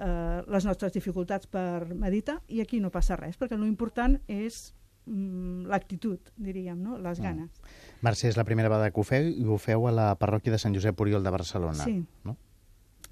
eh, 0.00 0.40
les 0.48 0.68
nostres 0.68 0.96
dificultats 0.96 1.52
per 1.52 1.84
meditar 1.92 2.40
i 2.48 2.64
aquí 2.64 2.80
no 2.80 2.92
passa 2.94 3.20
res, 3.20 3.36
perquè 3.36 3.60
l'important 3.60 4.16
és 4.24 4.70
l'actitud, 5.06 6.32
diríem, 6.36 6.80
no? 6.82 6.98
les 6.98 7.20
mm. 7.20 7.22
ganes. 7.22 7.60
Mm. 7.60 8.02
Mercè, 8.06 8.30
és 8.30 8.38
la 8.38 8.44
primera 8.44 8.70
vegada 8.72 8.90
que 8.90 9.00
ho 9.00 9.06
feu 9.06 9.28
i 9.30 9.46
ho 9.46 9.58
feu 9.62 9.86
a 9.86 9.94
la 9.94 10.08
parròquia 10.18 10.54
de 10.54 10.60
Sant 10.62 10.74
Josep 10.74 11.00
Oriol 11.00 11.22
de 11.22 11.32
Barcelona. 11.34 11.84
Sí. 11.84 12.00
No? 12.24 12.36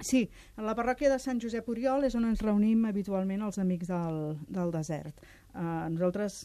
Sí, 0.03 0.27
a 0.59 0.63
la 0.67 0.75
parròquia 0.75 1.13
de 1.13 1.21
Sant 1.23 1.41
Josep 1.43 1.69
Oriol 1.71 2.05
és 2.09 2.17
on 2.19 2.27
ens 2.27 2.43
reunim 2.43 2.85
habitualment 2.89 3.45
els 3.47 3.61
amics 3.63 3.91
del, 3.93 4.39
del 4.51 4.73
desert. 4.75 5.23
Uh, 5.55 5.87
nosaltres 5.95 6.45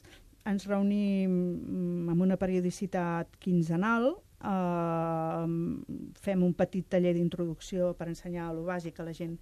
ens 0.49 0.67
reunim 0.69 1.31
mm, 1.31 2.09
amb 2.13 2.25
una 2.27 2.37
periodicitat 2.37 3.39
quinzenal, 3.41 4.11
uh, 4.45 5.47
fem 6.21 6.45
un 6.45 6.53
petit 6.53 6.85
taller 6.93 7.15
d'introducció 7.17 7.95
per 7.97 8.11
ensenyar 8.11 8.51
lo 8.53 8.67
bàsic 8.69 9.01
a 9.01 9.09
la 9.09 9.17
gent 9.17 9.35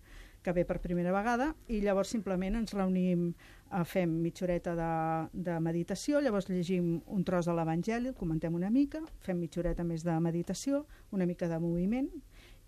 que 0.48 0.54
ve 0.56 0.64
per 0.64 0.78
primera 0.80 1.12
vegada 1.12 1.50
i 1.68 1.82
llavors 1.84 2.14
simplement 2.14 2.56
ens 2.56 2.72
reunim 2.72 3.26
eh, 3.34 3.84
fem 3.84 4.14
mitja 4.24 4.46
horeta 4.46 4.78
de, 4.80 4.92
de 5.36 5.58
meditació, 5.60 6.22
llavors 6.24 6.48
llegim 6.48 7.02
un 7.04 7.26
tros 7.28 7.50
de 7.50 7.56
l'Evangeli, 7.58 8.14
el 8.14 8.16
comentem 8.16 8.56
una 8.56 8.70
mica, 8.72 9.02
fem 9.26 9.42
mitja 9.44 9.60
horeta 9.60 9.84
més 9.84 10.08
de 10.08 10.16
meditació, 10.24 10.86
una 11.12 11.28
mica 11.28 11.50
de 11.52 11.60
moviment, 11.60 12.08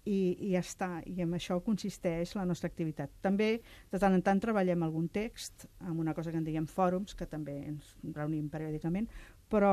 i, 0.03 0.17
i 0.43 0.51
ja 0.51 0.59
està, 0.59 0.89
i 1.07 1.21
en 1.23 1.31
això 1.37 1.59
consisteix 1.63 2.33
la 2.35 2.43
nostra 2.49 2.67
activitat. 2.67 3.13
També, 3.23 3.49
de 3.91 4.01
tant 4.01 4.15
en 4.15 4.23
tant, 4.25 4.41
treballem 4.43 4.83
algun 4.83 5.07
text 5.13 5.69
amb 5.79 6.01
una 6.03 6.15
cosa 6.17 6.33
que 6.33 6.39
en 6.41 6.47
diguem 6.47 6.67
fòrums, 6.67 7.15
que 7.15 7.27
també 7.31 7.61
ens 7.69 7.93
reunim 8.15 8.49
periòdicament, 8.51 9.07
però 9.51 9.71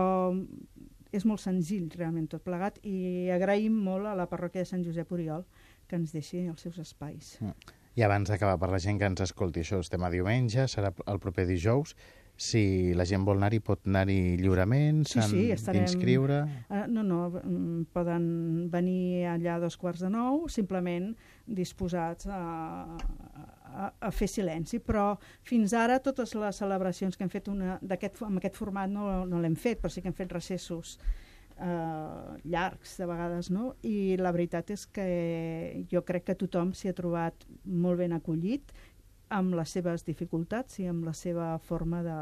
és 1.14 1.26
molt 1.26 1.42
senzill 1.42 1.88
realment 1.94 2.26
tot 2.30 2.44
plegat 2.46 2.78
i 2.86 3.26
agraïm 3.34 3.74
molt 3.88 4.10
a 4.10 4.14
la 4.18 4.28
parròquia 4.30 4.62
de 4.62 4.70
Sant 4.70 4.86
Josep 4.86 5.10
Oriol 5.14 5.46
que 5.88 5.98
ens 5.98 6.14
deixi 6.14 6.44
els 6.46 6.62
seus 6.66 6.78
espais. 6.82 7.36
Mm. 7.40 7.82
I 7.96 8.04
abans 8.04 8.28
d'acabar, 8.28 8.58
per 8.60 8.68
la 8.68 8.80
gent 8.82 8.98
que 9.00 9.08
ens 9.08 9.22
escolti, 9.24 9.62
això 9.64 9.80
estem 9.80 10.04
a 10.04 10.12
diumenge, 10.12 10.66
serà 10.68 10.92
el 11.08 11.20
proper 11.22 11.46
dijous. 11.48 11.94
Si 12.36 12.92
la 12.92 13.06
gent 13.08 13.22
vol 13.24 13.38
anar-hi, 13.40 13.62
pot 13.64 13.86
anar-hi 13.88 14.36
lliurement? 14.36 14.98
Sí, 15.08 15.22
sí, 15.24 15.44
estarem... 15.54 15.86
d'inscriure? 15.86 16.42
Uh, 16.68 16.82
no, 16.92 17.00
no, 17.00 17.20
mm, 17.40 17.86
poden 17.96 18.26
venir 18.72 19.24
allà 19.32 19.54
a 19.56 19.62
dos 19.62 19.78
quarts 19.80 20.04
de 20.04 20.10
nou, 20.12 20.42
simplement 20.52 21.14
disposats 21.48 22.28
a, 22.28 22.42
a, 23.72 23.88
a 23.88 24.12
fer 24.12 24.28
silenci, 24.28 24.82
però 24.84 25.14
fins 25.48 25.72
ara 25.72 25.96
totes 26.04 26.36
les 26.36 26.60
celebracions 26.60 27.16
que 27.16 27.24
hem 27.24 27.32
fet 27.32 27.48
una, 27.48 27.78
aquest, 27.96 28.20
amb 28.28 28.42
aquest 28.42 28.60
format 28.60 28.92
no, 28.92 29.24
no 29.24 29.40
l'hem 29.40 29.56
fet, 29.56 29.80
però 29.80 29.94
sí 29.94 30.04
que 30.04 30.12
hem 30.12 30.20
fet 30.20 30.36
recessos 30.36 30.98
eh, 31.60 32.36
llargs 32.44 32.96
de 32.98 33.06
vegades, 33.06 33.50
no? 33.50 33.74
I 33.82 34.16
la 34.20 34.32
veritat 34.34 34.70
és 34.74 34.86
que 34.86 35.06
jo 35.90 36.02
crec 36.06 36.28
que 36.30 36.38
tothom 36.38 36.74
s'hi 36.74 36.92
ha 36.92 36.96
trobat 36.96 37.46
molt 37.64 38.00
ben 38.02 38.16
acollit 38.16 38.74
amb 39.28 39.56
les 39.58 39.72
seves 39.74 40.04
dificultats 40.06 40.78
i 40.78 40.86
amb 40.86 41.06
la 41.06 41.14
seva 41.16 41.56
forma 41.58 42.02
de, 42.06 42.18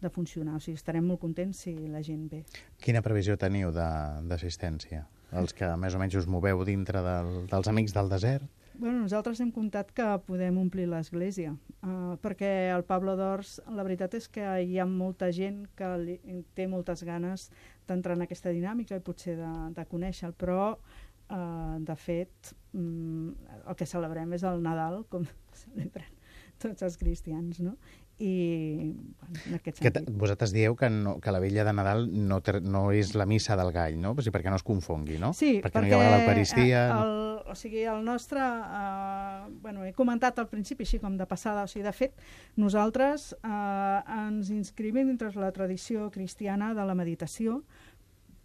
de 0.00 0.10
funcionar. 0.10 0.56
O 0.56 0.64
sigui, 0.64 0.78
estarem 0.80 1.04
molt 1.04 1.20
contents 1.20 1.64
si 1.66 1.74
la 1.92 2.02
gent 2.02 2.28
ve. 2.30 2.44
Quina 2.80 3.04
previsió 3.04 3.36
teniu 3.36 3.72
d'assistència? 3.74 5.04
Els 5.36 5.52
que 5.52 5.68
més 5.76 5.92
o 5.92 6.00
menys 6.00 6.16
us 6.16 6.28
moveu 6.30 6.64
dintre 6.64 7.02
del, 7.04 7.34
dels 7.50 7.68
Amics 7.68 7.92
del 7.92 8.08
Desert? 8.08 8.46
Bueno, 8.78 9.00
nosaltres 9.02 9.40
hem 9.42 9.50
comptat 9.50 9.88
que 9.90 10.04
podem 10.22 10.60
omplir 10.60 10.84
l'església, 10.86 11.50
uh, 11.82 12.14
perquè 12.22 12.70
al 12.70 12.84
Pablo 12.86 13.16
d'Ors 13.18 13.56
la 13.74 13.82
veritat 13.82 14.14
és 14.14 14.28
que 14.30 14.44
hi 14.62 14.78
ha 14.78 14.86
molta 14.86 15.32
gent 15.34 15.64
que 15.76 15.88
li, 15.98 16.14
té 16.54 16.68
moltes 16.70 17.02
ganes 17.02 17.48
d'entrar 17.88 18.16
en 18.18 18.24
aquesta 18.26 18.52
dinàmica 18.54 18.98
i 18.98 19.04
potser 19.04 19.36
de, 19.38 19.52
de 19.76 19.84
conèixer-lo, 19.90 20.36
però 20.38 20.60
uh, 20.74 21.76
de 21.80 21.96
fet 21.98 22.52
um, 22.76 23.32
el 23.64 23.78
que 23.78 23.88
celebrem 23.88 24.32
és 24.36 24.44
el 24.48 24.62
Nadal, 24.64 25.02
com 25.12 25.26
celebren 25.64 26.14
tots 26.62 26.84
els 26.86 26.98
cristians, 27.00 27.60
no? 27.62 27.76
I 28.18 28.92
bueno, 29.20 29.40
en 29.46 29.58
aquest 29.58 29.78
sentit. 29.78 29.98
Que 30.04 30.12
vosaltres 30.18 30.52
dieu 30.54 30.74
que, 30.76 30.90
no, 30.90 31.18
que 31.22 31.32
la 31.34 31.40
vella 31.42 31.64
de 31.64 31.72
Nadal 31.72 32.08
no, 32.10 32.40
ter, 32.42 32.58
no 32.62 32.88
és 32.92 33.14
la 33.18 33.26
missa 33.30 33.56
del 33.58 33.70
gall, 33.74 33.98
no? 34.02 34.12
O 34.16 34.22
sigui, 34.22 34.34
perquè 34.34 34.50
no 34.50 34.58
es 34.58 34.66
confongui, 34.66 35.20
no? 35.22 35.32
Sí, 35.36 35.58
perquè, 35.62 35.78
perquè 35.78 35.84
no 35.86 35.90
hi 35.90 35.96
haurà 35.96 36.16
l'Eucaristia... 36.16 36.84
El, 36.98 37.26
o 37.48 37.56
sigui, 37.58 37.84
el 37.88 38.02
nostre... 38.04 38.42
Eh, 38.42 39.48
bueno, 39.62 39.86
he 39.86 39.94
comentat 39.96 40.38
al 40.42 40.48
principi 40.50 40.86
així 40.86 41.00
com 41.02 41.16
de 41.18 41.26
passada, 41.30 41.64
o 41.64 41.70
sigui, 41.70 41.86
de 41.86 41.94
fet, 41.94 42.18
nosaltres 42.58 43.30
eh, 43.38 44.18
ens 44.18 44.50
inscrivim 44.54 45.12
dintre 45.12 45.30
la 45.38 45.52
tradició 45.54 46.10
cristiana 46.14 46.74
de 46.74 46.88
la 46.88 46.98
meditació, 46.98 47.62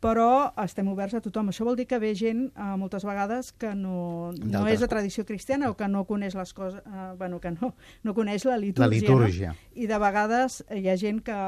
però 0.04 0.52
estem 0.64 0.90
oberts 0.92 1.16
a 1.16 1.22
tothom. 1.24 1.50
Això 1.54 1.64
vol 1.64 1.78
dir 1.80 1.86
que 1.88 2.00
ve 2.02 2.12
gent 2.18 2.46
eh, 2.52 2.68
moltes 2.80 3.06
vegades 3.08 3.54
que 3.60 3.72
no, 3.78 4.34
no 4.36 4.64
és 4.68 4.84
de 4.84 4.90
tradició 4.92 5.24
cristiana 5.28 5.70
o 5.72 5.78
que 5.80 5.88
no 5.88 6.04
coneix 6.10 6.36
les 6.36 6.54
coses, 6.54 6.84
eh, 6.84 7.08
bueno, 7.20 7.40
que 7.40 7.54
no, 7.56 7.74
no 8.04 8.16
coneix 8.18 8.44
la 8.50 8.58
litúrgia. 8.60 8.90
La 8.90 8.92
litúrgia. 8.92 9.54
No? 9.56 9.72
I 9.80 9.88
de 9.90 10.00
vegades 10.04 10.60
hi 10.76 10.90
ha 10.92 10.98
gent 11.00 11.24
que, 11.26 11.40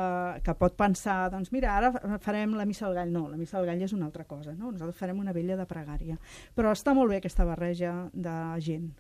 que 0.46 0.58
pot 0.60 0.78
pensar, 0.80 1.26
doncs 1.34 1.52
mira, 1.56 1.76
ara 1.76 2.20
farem 2.24 2.56
la 2.56 2.68
missa 2.70 2.88
al 2.88 2.96
gall. 2.96 3.12
No, 3.12 3.28
la 3.30 3.40
missa 3.40 3.60
al 3.60 3.68
gall 3.68 3.84
és 3.84 3.96
una 3.98 4.08
altra 4.08 4.24
cosa, 4.24 4.56
no? 4.56 4.72
Nosaltres 4.72 5.00
farem 5.00 5.20
una 5.20 5.36
vella 5.36 5.60
de 5.60 5.68
pregària. 5.70 6.20
Però 6.56 6.72
està 6.72 6.96
molt 6.96 7.12
bé 7.12 7.20
aquesta 7.20 7.48
barreja 7.48 7.98
de 8.14 8.38
gent. 8.64 8.94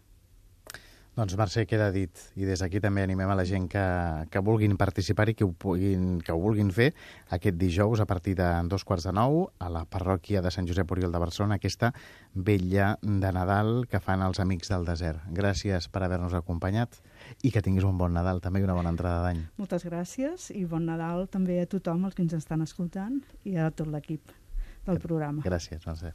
Doncs 1.15 1.37
Mercè, 1.39 1.63
queda 1.63 1.87
dit. 1.95 2.11
I 2.35 2.43
des 2.43 2.59
d'aquí 2.59 2.81
també 2.83 2.99
animem 3.05 3.29
a 3.31 3.37
la 3.39 3.45
gent 3.47 3.69
que, 3.71 3.83
que 4.27 4.41
vulguin 4.43 4.75
participar 4.75 5.29
i 5.31 5.35
que 5.39 5.45
ho, 5.47 5.53
puguin, 5.55 6.19
que 6.19 6.33
ho 6.33 6.41
vulguin 6.43 6.73
fer 6.75 6.89
aquest 7.31 7.55
dijous 7.55 8.03
a 8.03 8.07
partir 8.09 8.33
de 8.35 8.49
dos 8.67 8.83
quarts 8.83 9.07
de 9.07 9.13
nou 9.15 9.45
a 9.63 9.69
la 9.71 9.85
parròquia 9.87 10.43
de 10.43 10.51
Sant 10.51 10.67
Josep 10.67 10.91
Oriol 10.91 11.15
de 11.15 11.23
Barcelona, 11.23 11.55
aquesta 11.55 11.93
vella 12.35 12.97
de 13.01 13.31
Nadal 13.31 13.87
que 13.87 14.03
fan 14.03 14.27
els 14.27 14.43
Amics 14.43 14.73
del 14.75 14.83
Desert. 14.83 15.23
Gràcies 15.31 15.87
per 15.87 16.03
haver-nos 16.03 16.35
acompanyat 16.35 16.99
i 17.47 17.51
que 17.55 17.63
tinguis 17.63 17.87
un 17.87 17.95
bon 17.97 18.11
Nadal 18.11 18.43
també 18.43 18.59
i 18.59 18.67
una 18.67 18.75
bona 18.75 18.91
entrada 18.91 19.23
d'any. 19.23 19.45
Moltes 19.55 19.87
gràcies 19.87 20.51
i 20.51 20.67
bon 20.67 20.83
Nadal 20.91 21.29
també 21.31 21.61
a 21.63 21.69
tothom 21.71 22.09
els 22.09 22.19
que 22.19 22.27
ens 22.27 22.35
estan 22.35 22.67
escoltant 22.67 23.21
i 23.47 23.55
a 23.55 23.71
tot 23.71 23.87
l'equip 23.87 24.35
del 24.83 24.99
programa. 24.99 25.47
Gràcies, 25.47 25.87
Mercè. 25.87 26.11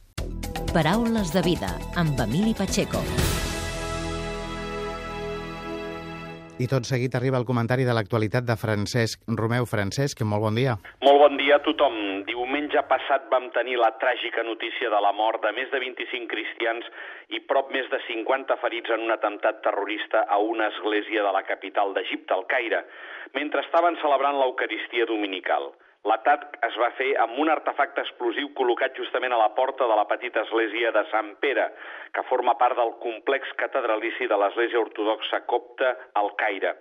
Paraules 0.71 1.33
de 1.33 1.41
vida 1.41 1.73
amb 1.97 2.21
Emili 2.21 2.53
Pacheco. 2.53 3.01
I 6.61 6.67
tot 6.69 6.85
seguit 6.85 7.15
arriba 7.17 7.39
el 7.41 7.45
comentari 7.49 7.87
de 7.87 7.93
l'actualitat 7.97 8.45
de 8.45 8.55
Francesc 8.63 9.23
Romeu. 9.39 9.65
Francesc, 9.65 10.19
molt 10.21 10.43
bon 10.45 10.59
dia. 10.59 10.75
Molt 11.01 11.17
bon 11.23 11.39
dia 11.39 11.55
a 11.57 11.63
tothom. 11.65 11.95
Diumenge 12.27 12.83
passat 12.91 13.25
vam 13.33 13.47
tenir 13.55 13.79
la 13.81 13.89
tràgica 14.03 14.43
notícia 14.45 14.91
de 14.93 14.99
la 15.01 15.09
mort 15.17 15.41
de 15.41 15.55
més 15.57 15.71
de 15.73 15.81
25 15.81 16.29
cristians 16.29 16.85
i 17.33 17.41
prop 17.49 17.73
més 17.73 17.89
de 17.89 17.97
50 18.05 18.59
ferits 18.61 18.93
en 18.93 19.07
un 19.07 19.15
atemptat 19.15 19.63
terrorista 19.65 20.21
a 20.29 20.37
una 20.37 20.69
església 20.75 21.25
de 21.25 21.33
la 21.33 21.41
capital 21.49 21.95
d'Egipte, 21.97 22.37
el 22.37 22.45
Caire, 22.53 22.83
mentre 23.33 23.65
estaven 23.65 23.97
celebrant 24.03 24.37
l'Eucaristia 24.37 25.09
dominical. 25.09 25.71
L'atac 26.09 26.55
es 26.65 26.77
va 26.81 26.87
fer 26.97 27.11
amb 27.21 27.35
un 27.43 27.49
artefacte 27.53 28.01
explosiu 28.01 28.47
col·locat 28.57 28.95
justament 28.97 29.35
a 29.35 29.37
la 29.37 29.51
porta 29.57 29.85
de 29.85 29.97
la 29.99 30.07
petita 30.09 30.41
església 30.41 30.89
de 30.95 31.03
Sant 31.11 31.35
Pere, 31.43 31.67
que 32.15 32.23
forma 32.29 32.55
part 32.57 32.73
del 32.79 32.95
complex 33.03 33.51
catedralici 33.59 34.25
de 34.31 34.39
l'església 34.41 34.81
ortodoxa 34.81 35.43
copta 35.51 35.91
al 36.21 36.31
Caire. 36.41 36.71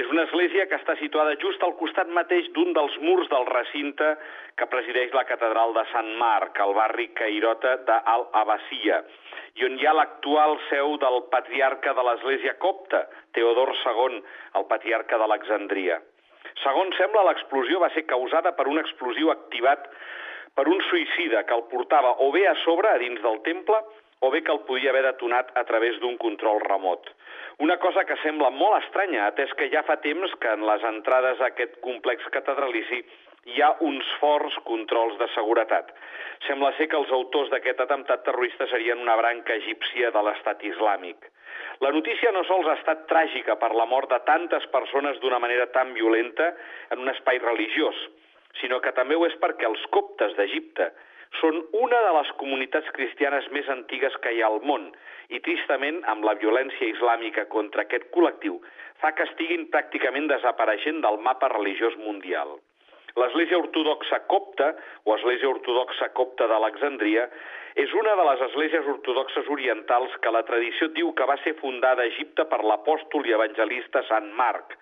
És 0.00 0.08
una 0.08 0.24
església 0.24 0.64
que 0.70 0.78
està 0.80 0.96
situada 1.02 1.36
just 1.44 1.60
al 1.66 1.76
costat 1.82 2.08
mateix 2.20 2.48
d'un 2.56 2.72
dels 2.78 2.96
murs 3.04 3.28
del 3.34 3.44
recinte 3.50 4.14
que 4.56 4.70
presideix 4.72 5.12
la 5.12 5.26
catedral 5.28 5.76
de 5.76 5.84
Sant 5.92 6.10
Marc, 6.24 6.56
al 6.56 6.72
barri 6.80 7.10
cairota 7.20 7.76
d'Al-Abasia, 7.84 9.02
i 9.60 9.68
on 9.68 9.76
hi 9.76 9.84
ha 9.84 9.94
l'actual 10.00 10.56
seu 10.70 10.96
del 11.04 11.20
patriarca 11.36 11.92
de 11.92 12.08
l'església 12.08 12.56
copta, 12.64 13.04
Teodor 13.36 13.76
II, 13.84 14.20
el 14.56 14.68
patriarca 14.72 15.20
d'Alexandria. 15.20 16.00
Segons 16.62 16.96
sembla, 17.00 17.24
l'explosió 17.28 17.80
va 17.82 17.90
ser 17.94 18.06
causada 18.06 18.54
per 18.54 18.68
un 18.70 18.78
explosiu 18.78 19.32
activat 19.32 19.88
per 20.54 20.68
un 20.70 20.80
suïcida 20.88 21.42
que 21.48 21.56
el 21.56 21.66
portava 21.72 22.14
o 22.22 22.30
bé 22.34 22.46
a 22.46 22.54
sobre, 22.62 22.90
a 22.90 23.00
dins 23.02 23.20
del 23.22 23.40
temple, 23.46 23.80
o 24.24 24.30
bé 24.30 24.40
que 24.42 24.52
el 24.54 24.62
podia 24.68 24.92
haver 24.92 25.02
detonat 25.04 25.50
a 25.58 25.64
través 25.68 25.98
d'un 26.00 26.16
control 26.16 26.62
remot. 26.64 27.10
Una 27.64 27.76
cosa 27.82 28.04
que 28.08 28.16
sembla 28.22 28.50
molt 28.54 28.78
estranya, 28.80 29.26
atès 29.26 29.52
que 29.58 29.68
ja 29.74 29.82
fa 29.86 29.98
temps 30.06 30.32
que 30.40 30.54
en 30.56 30.64
les 30.66 30.86
entrades 30.90 31.42
a 31.42 31.50
aquest 31.50 31.76
complex 31.84 32.24
catedralici 32.36 33.02
hi 33.52 33.60
ha 33.60 33.74
uns 33.84 34.08
forts 34.22 34.56
controls 34.70 35.18
de 35.20 35.28
seguretat. 35.34 35.92
Sembla 36.46 36.72
ser 36.78 36.88
que 36.88 36.96
els 36.96 37.12
autors 37.12 37.50
d'aquest 37.52 37.82
atemptat 37.84 38.24
terrorista 38.24 38.68
serien 38.70 39.02
una 39.04 39.16
branca 39.20 39.58
egípcia 39.60 40.10
de 40.14 40.22
l'estat 40.28 40.64
islàmic. 40.70 41.28
La 41.80 41.90
notícia 41.90 42.30
no 42.32 42.44
sols 42.46 42.68
ha 42.70 42.76
estat 42.78 43.06
tràgica 43.10 43.56
per 43.58 43.72
la 43.74 43.86
mort 43.90 44.12
de 44.12 44.20
tantes 44.28 44.66
persones 44.74 45.18
d'una 45.22 45.40
manera 45.42 45.66
tan 45.74 45.94
violenta 45.94 46.52
en 46.94 47.02
un 47.02 47.10
espai 47.10 47.40
religiós, 47.42 47.96
sinó 48.60 48.80
que 48.80 48.94
també 48.94 49.16
ho 49.18 49.26
és 49.26 49.34
perquè 49.42 49.66
els 49.66 49.82
coptes 49.90 50.36
d'Egipte 50.38 50.92
són 51.40 51.58
una 51.74 52.00
de 52.04 52.12
les 52.18 52.30
comunitats 52.38 52.90
cristianes 52.94 53.48
més 53.50 53.68
antigues 53.72 54.14
que 54.22 54.34
hi 54.34 54.42
ha 54.42 54.50
al 54.52 54.60
món 54.62 54.86
i, 55.28 55.40
tristament, 55.40 55.98
amb 56.12 56.26
la 56.28 56.36
violència 56.38 56.90
islàmica 56.92 57.48
contra 57.50 57.82
aquest 57.82 58.06
col·lectiu, 58.14 58.60
fa 59.02 59.10
que 59.16 59.26
estiguin 59.26 59.66
pràcticament 59.72 60.30
desapareixent 60.30 61.02
del 61.02 61.18
mapa 61.26 61.50
religiós 61.56 61.96
mundial. 61.98 62.54
L'Església 63.14 63.58
Ortodoxa 63.62 64.18
Copta, 64.26 64.72
o 65.06 65.14
Església 65.14 65.46
Ortodoxa 65.48 66.08
Copta 66.18 66.48
d'Alexandria, 66.50 67.28
és 67.78 67.92
una 67.94 68.14
de 68.18 68.24
les 68.26 68.42
esglésies 68.48 68.88
ortodoxes 68.90 69.50
orientals 69.54 70.12
que 70.22 70.32
la 70.34 70.42
tradició 70.48 70.88
diu 70.96 71.12
que 71.18 71.26
va 71.30 71.36
ser 71.44 71.54
fundada 71.60 72.02
a 72.02 72.10
Egipte 72.10 72.46
per 72.50 72.60
l'apòstol 72.62 73.26
i 73.26 73.34
evangelista 73.38 74.02
Sant 74.10 74.30
Marc, 74.38 74.76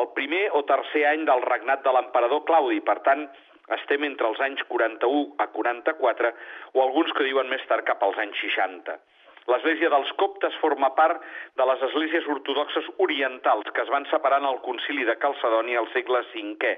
el 0.00 0.08
primer 0.16 0.46
o 0.56 0.64
tercer 0.68 1.04
any 1.10 1.24
del 1.28 1.44
regnat 1.48 1.84
de 1.84 1.92
l'emperador 1.96 2.44
Claudi, 2.48 2.80
per 2.84 2.98
tant, 3.08 3.24
estem 3.76 4.04
entre 4.08 4.28
els 4.32 4.40
anys 4.44 4.64
41 4.72 5.36
a 5.44 5.48
44 5.52 6.32
o 6.74 6.84
alguns 6.84 7.12
que 7.16 7.28
diuen 7.28 7.48
més 7.52 7.64
tard 7.72 7.88
cap 7.88 8.04
als 8.04 8.20
anys 8.24 8.40
60. 8.44 8.96
L'església 9.48 9.88
dels 9.88 10.10
coptes 10.20 10.56
forma 10.60 10.90
part 10.96 11.22
de 11.56 11.66
les 11.70 11.82
esglésies 11.88 12.26
ortodoxes 12.28 12.88
orientals 13.04 13.70
que 13.72 13.84
es 13.84 13.92
van 13.92 14.04
separar 14.10 14.42
en 14.42 14.48
el 14.50 14.60
concili 14.64 15.06
de 15.08 15.16
Calcedònia 15.16 15.80
al 15.80 15.88
segle 15.94 16.20
V 16.34 16.72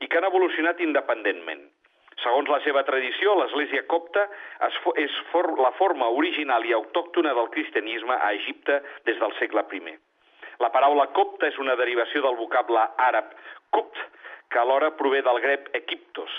i 0.00 0.08
que 0.08 0.18
han 0.18 0.28
evolucionat 0.28 0.80
independentment. 0.84 1.64
Segons 2.20 2.50
la 2.52 2.60
seva 2.60 2.82
tradició, 2.84 3.32
l'església 3.38 3.86
copta 3.88 4.26
és 5.00 5.16
for 5.30 5.54
la 5.64 5.72
forma 5.78 6.10
original 6.20 6.66
i 6.68 6.76
autòctona 6.76 7.32
del 7.36 7.48
cristianisme 7.54 8.12
a 8.12 8.32
Egipte 8.36 8.82
des 9.08 9.16
del 9.22 9.32
segle 9.38 9.64
I. 9.72 9.96
La 10.60 10.68
paraula 10.68 11.06
copta 11.16 11.48
és 11.48 11.56
una 11.58 11.76
derivació 11.80 12.20
del 12.20 12.36
vocable 12.36 12.82
àrab 13.00 13.32
copt, 13.72 13.96
que 14.50 14.58
alhora 14.60 14.90
prové 14.98 15.22
del 15.22 15.40
grec 15.40 15.70
equiptos. 15.78 16.30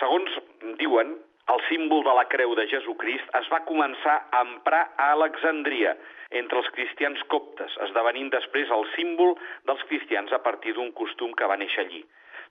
Segons 0.00 0.32
diuen, 0.80 1.16
el 1.52 1.60
símbol 1.68 2.02
de 2.04 2.14
la 2.18 2.26
creu 2.26 2.54
de 2.58 2.66
Jesucrist 2.70 3.34
es 3.40 3.48
va 3.52 3.62
començar 3.68 4.16
a 4.34 4.42
emprar 4.42 4.82
a 4.96 5.10
Alexandria, 5.14 5.94
entre 6.40 6.58
els 6.58 6.70
cristians 6.74 7.20
coptes, 7.30 7.76
esdevenint 7.86 8.32
després 8.34 8.70
el 8.74 8.86
símbol 8.96 9.36
dels 9.68 9.84
cristians 9.90 10.32
a 10.34 10.42
partir 10.42 10.74
d'un 10.74 10.90
costum 11.00 11.34
que 11.38 11.46
va 11.46 11.58
néixer 11.60 11.84
allí. 11.84 12.02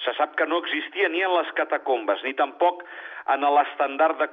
Se 0.04 0.14
sap 0.16 0.36
que 0.40 0.48
no 0.48 0.62
existia 0.64 1.10
ni 1.10 1.24
en 1.24 1.34
les 1.36 1.52
catacombes, 1.60 2.24
ni 2.24 2.34
tampoc 2.40 2.84
en 3.34 3.44
l'estandard 3.58 4.20
de, 4.20 4.30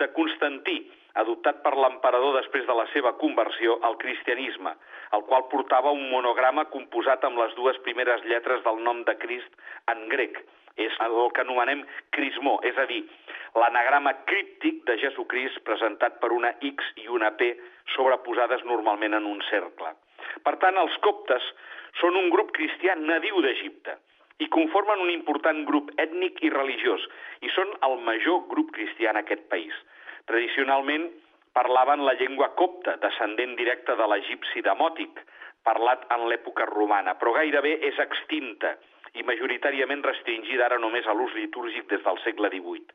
de 0.00 0.08
Constantí, 0.16 0.78
adoptat 1.20 1.60
per 1.64 1.74
l'emperador 1.76 2.36
després 2.38 2.66
de 2.68 2.76
la 2.76 2.86
seva 2.94 3.12
conversió 3.20 3.78
al 3.84 3.98
cristianisme, 4.00 4.72
el 5.16 5.24
qual 5.28 5.48
portava 5.52 5.92
un 5.92 6.06
monograma 6.12 6.68
composat 6.72 7.24
amb 7.26 7.40
les 7.42 7.56
dues 7.58 7.80
primeres 7.84 8.24
lletres 8.24 8.64
del 8.64 8.80
nom 8.86 9.04
de 9.04 9.16
Crist 9.20 9.60
en 9.92 10.06
grec. 10.12 10.40
És 10.76 10.94
el 11.04 11.16
que 11.34 11.42
anomenem 11.42 11.82
crismó, 12.14 12.58
és 12.66 12.76
a 12.78 12.86
dir, 12.90 13.02
l'anagrama 13.58 14.12
críptic 14.30 14.84
de 14.86 14.96
Jesucrist 15.02 15.62
presentat 15.66 16.20
per 16.22 16.30
una 16.32 16.52
X 16.60 16.92
i 17.02 17.08
una 17.08 17.32
P 17.36 17.50
sobreposades 17.94 18.62
normalment 18.64 19.16
en 19.18 19.26
un 19.26 19.42
cercle. 19.50 19.94
Per 20.44 20.54
tant, 20.62 20.78
els 20.78 20.96
coptes 21.04 21.42
són 22.00 22.16
un 22.16 22.30
grup 22.30 22.52
cristià 22.56 22.94
nadiu 22.98 23.40
d'Egipte 23.42 23.96
i 24.40 24.48
conformen 24.48 25.02
un 25.04 25.10
important 25.12 25.64
grup 25.68 25.90
ètnic 26.00 26.38
i 26.46 26.52
religiós 26.54 27.02
i 27.44 27.50
són 27.56 27.74
el 27.86 27.98
major 28.06 28.46
grup 28.52 28.70
cristià 28.76 29.10
en 29.10 29.20
aquest 29.20 29.42
país. 29.52 29.74
Tradicionalment 30.30 31.10
parlaven 31.52 32.04
la 32.06 32.14
llengua 32.14 32.52
copta, 32.56 32.96
descendent 33.02 33.56
directe 33.58 33.96
de 33.98 34.06
l'egipci 34.06 34.62
demòtic, 34.64 35.18
parlat 35.66 36.06
en 36.14 36.28
l'època 36.30 36.64
romana, 36.70 37.16
però 37.18 37.34
gairebé 37.36 37.74
és 37.90 37.98
extinta 38.00 38.76
i 39.18 39.24
majoritàriament 39.26 40.04
restringida 40.06 40.66
ara 40.66 40.78
només 40.78 41.06
a 41.06 41.14
l'ús 41.16 41.34
litúrgic 41.38 41.88
des 41.90 42.02
del 42.04 42.20
segle 42.24 42.50
XVIII, 42.52 42.86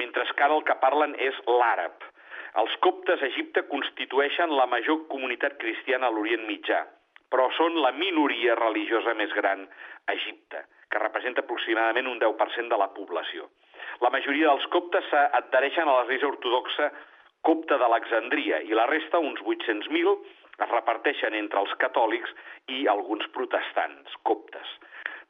mentre 0.00 0.24
que 0.30 0.46
ara 0.46 0.56
el 0.56 0.64
que 0.64 0.78
parlen 0.80 1.14
és 1.18 1.36
l'àrab. 1.46 2.06
Els 2.60 2.72
coptes 2.84 3.22
a 3.22 3.28
Egipte 3.28 3.66
constitueixen 3.68 4.56
la 4.56 4.66
major 4.66 5.04
comunitat 5.12 5.58
cristiana 5.60 6.08
a 6.08 6.14
l'Orient 6.14 6.46
Mitjà, 6.48 6.80
però 7.30 7.46
són 7.56 7.78
la 7.84 7.92
minoria 7.94 8.56
religiosa 8.58 9.14
més 9.14 9.32
gran 9.36 9.62
a 10.06 10.16
Egipte, 10.16 10.64
que 10.90 11.02
representa 11.02 11.44
aproximadament 11.44 12.08
un 12.10 12.18
10% 12.18 12.72
de 12.72 12.78
la 12.80 12.90
població. 12.96 13.46
La 14.02 14.10
majoria 14.10 14.50
dels 14.50 14.66
coptes 14.74 15.06
s'adhereixen 15.12 15.88
a 15.88 16.00
l'Església 16.00 16.30
Ortodoxa 16.32 16.90
copta 17.46 17.78
d'Alexandria 17.80 18.60
i 18.66 18.76
la 18.76 18.86
resta, 18.90 19.20
uns 19.22 19.40
800.000, 19.46 20.16
es 20.60 20.72
reparteixen 20.74 21.36
entre 21.38 21.60
els 21.62 21.72
catòlics 21.80 22.32
i 22.74 22.86
alguns 22.92 23.26
protestants 23.36 24.16
coptes. 24.28 24.66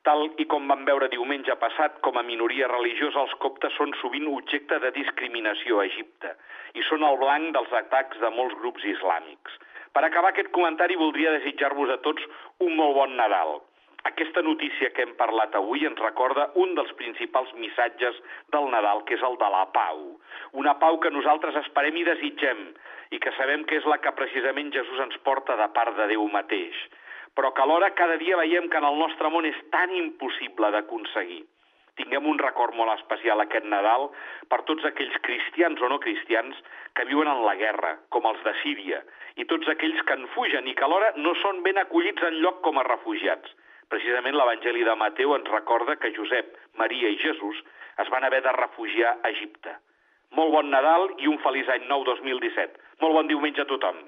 Tal 0.09 0.23
i 0.41 0.47
com 0.49 0.69
vam 0.71 0.87
veure 0.89 1.11
diumenge 1.13 1.55
passat, 1.61 1.99
com 2.05 2.17
a 2.17 2.25
minoria 2.25 2.69
religiosa, 2.71 3.21
els 3.21 3.35
coptes 3.43 3.75
són 3.77 3.91
sovint 4.01 4.29
objecte 4.33 4.79
de 4.81 4.91
discriminació 4.97 5.81
a 5.81 5.85
Egipte 5.91 6.31
i 6.81 6.85
són 6.89 7.05
el 7.05 7.19
blanc 7.21 7.51
dels 7.57 7.75
atacs 7.81 8.23
de 8.23 8.31
molts 8.33 8.57
grups 8.63 8.87
islàmics. 8.95 9.59
Per 9.93 10.03
acabar 10.07 10.31
aquest 10.33 10.49
comentari, 10.57 10.97
voldria 10.97 11.35
desitjar-vos 11.35 11.93
a 11.93 11.99
tots 12.07 12.25
un 12.65 12.79
molt 12.79 12.97
bon 12.97 13.13
Nadal. 13.19 13.59
Aquesta 14.09 14.41
notícia 14.47 14.89
que 14.97 15.05
hem 15.05 15.13
parlat 15.19 15.59
avui 15.59 15.85
ens 15.85 16.01
recorda 16.01 16.49
un 16.63 16.73
dels 16.79 16.95
principals 16.97 17.53
missatges 17.61 18.17
del 18.57 18.71
Nadal, 18.73 19.05
que 19.05 19.19
és 19.19 19.27
el 19.29 19.37
de 19.43 19.51
la 19.53 19.67
pau. 19.75 20.01
Una 20.65 20.79
pau 20.81 20.97
que 21.05 21.13
nosaltres 21.13 21.61
esperem 21.61 22.01
i 22.01 22.07
desitgem 22.09 22.65
i 23.13 23.21
que 23.21 23.37
sabem 23.37 23.69
que 23.69 23.77
és 23.83 23.93
la 23.93 24.01
que 24.01 24.17
precisament 24.17 24.73
Jesús 24.73 25.05
ens 25.05 25.21
porta 25.29 25.61
de 25.61 25.69
part 25.77 25.99
de 26.01 26.09
Déu 26.15 26.25
mateix 26.33 26.81
però 27.35 27.53
que 27.55 27.62
alhora 27.62 27.95
cada 27.99 28.19
dia 28.21 28.37
veiem 28.40 28.69
que 28.69 28.79
en 28.81 28.87
el 28.88 28.99
nostre 28.99 29.31
món 29.31 29.47
és 29.49 29.59
tan 29.75 29.95
impossible 29.97 30.71
d'aconseguir. 30.75 31.43
Tinguem 32.01 32.27
un 32.31 32.38
record 32.40 32.77
molt 32.79 32.93
especial 32.95 33.43
aquest 33.43 33.66
Nadal 33.69 34.09
per 34.49 34.62
tots 34.69 34.87
aquells 34.88 35.16
cristians 35.27 35.83
o 35.83 35.88
no 35.93 35.99
cristians 36.01 36.57
que 36.97 37.05
viuen 37.09 37.29
en 37.29 37.43
la 37.45 37.57
guerra, 37.61 37.97
com 38.09 38.29
els 38.31 38.40
de 38.47 38.55
Síria, 38.62 39.03
i 39.37 39.45
tots 39.51 39.69
aquells 39.69 40.01
que 40.07 40.16
en 40.16 40.29
fugen 40.37 40.71
i 40.71 40.75
que 40.79 40.87
alhora 40.87 41.11
no 41.16 41.35
són 41.43 41.61
ben 41.66 41.81
acollits 41.83 42.25
en 42.31 42.38
lloc 42.45 42.62
com 42.66 42.81
a 42.81 42.87
refugiats. 42.88 43.53
Precisament 43.90 44.38
l'Evangeli 44.38 44.87
de 44.87 44.95
Mateu 44.97 45.35
ens 45.35 45.51
recorda 45.51 45.99
que 45.99 46.12
Josep, 46.16 46.57
Maria 46.79 47.11
i 47.11 47.19
Jesús 47.19 47.61
es 47.99 48.11
van 48.14 48.25
haver 48.25 48.40
de 48.47 48.53
refugiar 48.57 49.16
a 49.19 49.33
Egipte. 49.35 49.75
Molt 50.38 50.55
bon 50.55 50.71
Nadal 50.71 51.09
i 51.19 51.27
un 51.27 51.40
feliç 51.45 51.69
any 51.75 51.88
nou 51.90 52.07
2017. 52.07 52.79
Molt 53.03 53.19
bon 53.19 53.31
diumenge 53.31 53.64
a 53.64 53.69
tothom. 53.69 53.99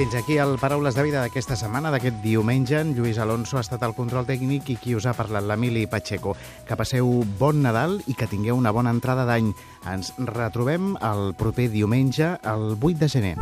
Fins 0.00 0.14
aquí 0.14 0.38
el 0.40 0.56
Paraules 0.56 0.94
de 0.96 1.02
Vida 1.04 1.20
d'aquesta 1.20 1.58
setmana, 1.60 1.90
d'aquest 1.92 2.22
diumenge. 2.22 2.78
En 2.80 2.94
Lluís 2.96 3.18
Alonso 3.20 3.58
ha 3.58 3.60
estat 3.60 3.82
el 3.84 3.92
control 3.92 4.24
tècnic 4.24 4.70
i 4.72 4.78
qui 4.80 4.94
us 4.96 5.04
ha 5.04 5.12
parlat, 5.12 5.44
l'Emili 5.44 5.82
Pacheco. 5.92 6.32
Que 6.64 6.78
passeu 6.80 7.10
bon 7.36 7.60
Nadal 7.60 7.98
i 8.08 8.16
que 8.16 8.24
tingueu 8.24 8.56
una 8.56 8.72
bona 8.72 8.96
entrada 8.96 9.28
d'any. 9.28 9.52
Ens 9.92 10.14
retrobem 10.16 10.94
el 11.04 11.34
proper 11.36 11.68
diumenge, 11.68 12.32
el 12.40 12.78
8 12.80 12.96
de 13.04 13.12
gener. 13.12 13.36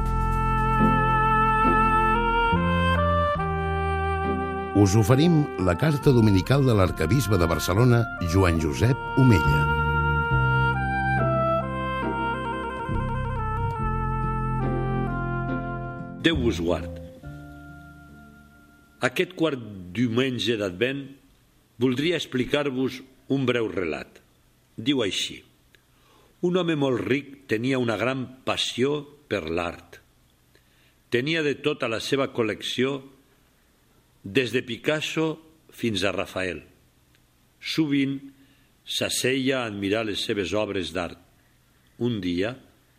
us 4.79 4.95
oferim 4.95 5.45
la 5.63 5.79
carta 5.79 6.11
dominical 6.11 6.67
de 6.67 6.75
l'arcabisbe 6.75 7.39
de 7.39 7.47
Barcelona, 7.47 8.05
Joan 8.35 8.63
Josep 8.63 8.97
Omella. 9.19 9.78
Déu 16.19 16.35
vos 16.35 16.59
guard. 16.59 16.97
Aquest 19.07 19.37
quart 19.39 19.61
diumenge 19.95 20.57
d'Advent 20.59 21.05
voldria 21.79 22.17
explicar-vos 22.19 22.97
un 23.31 23.45
breu 23.47 23.69
relat. 23.71 24.17
Diu 24.75 25.05
així. 25.05 25.37
Un 26.43 26.59
home 26.59 26.75
molt 26.75 27.05
ric 27.07 27.29
tenia 27.53 27.79
una 27.79 27.95
gran 28.01 28.25
passió 28.49 28.97
per 29.31 29.45
l'art. 29.47 30.01
Tenia 31.15 31.45
de 31.47 31.55
tota 31.63 31.87
la 31.87 32.01
seva 32.03 32.33
col·lecció 32.35 32.97
des 34.25 34.51
de 34.51 34.65
Picasso 34.67 35.29
fins 35.71 36.03
a 36.03 36.13
Rafael. 36.17 36.65
Sovint 37.63 38.17
s'asseia 38.83 39.61
a 39.61 39.69
admirar 39.71 40.03
les 40.09 40.27
seves 40.27 40.51
obres 40.51 40.91
d'art. 40.97 41.23
Un 42.03 42.19
dia, 42.19 42.57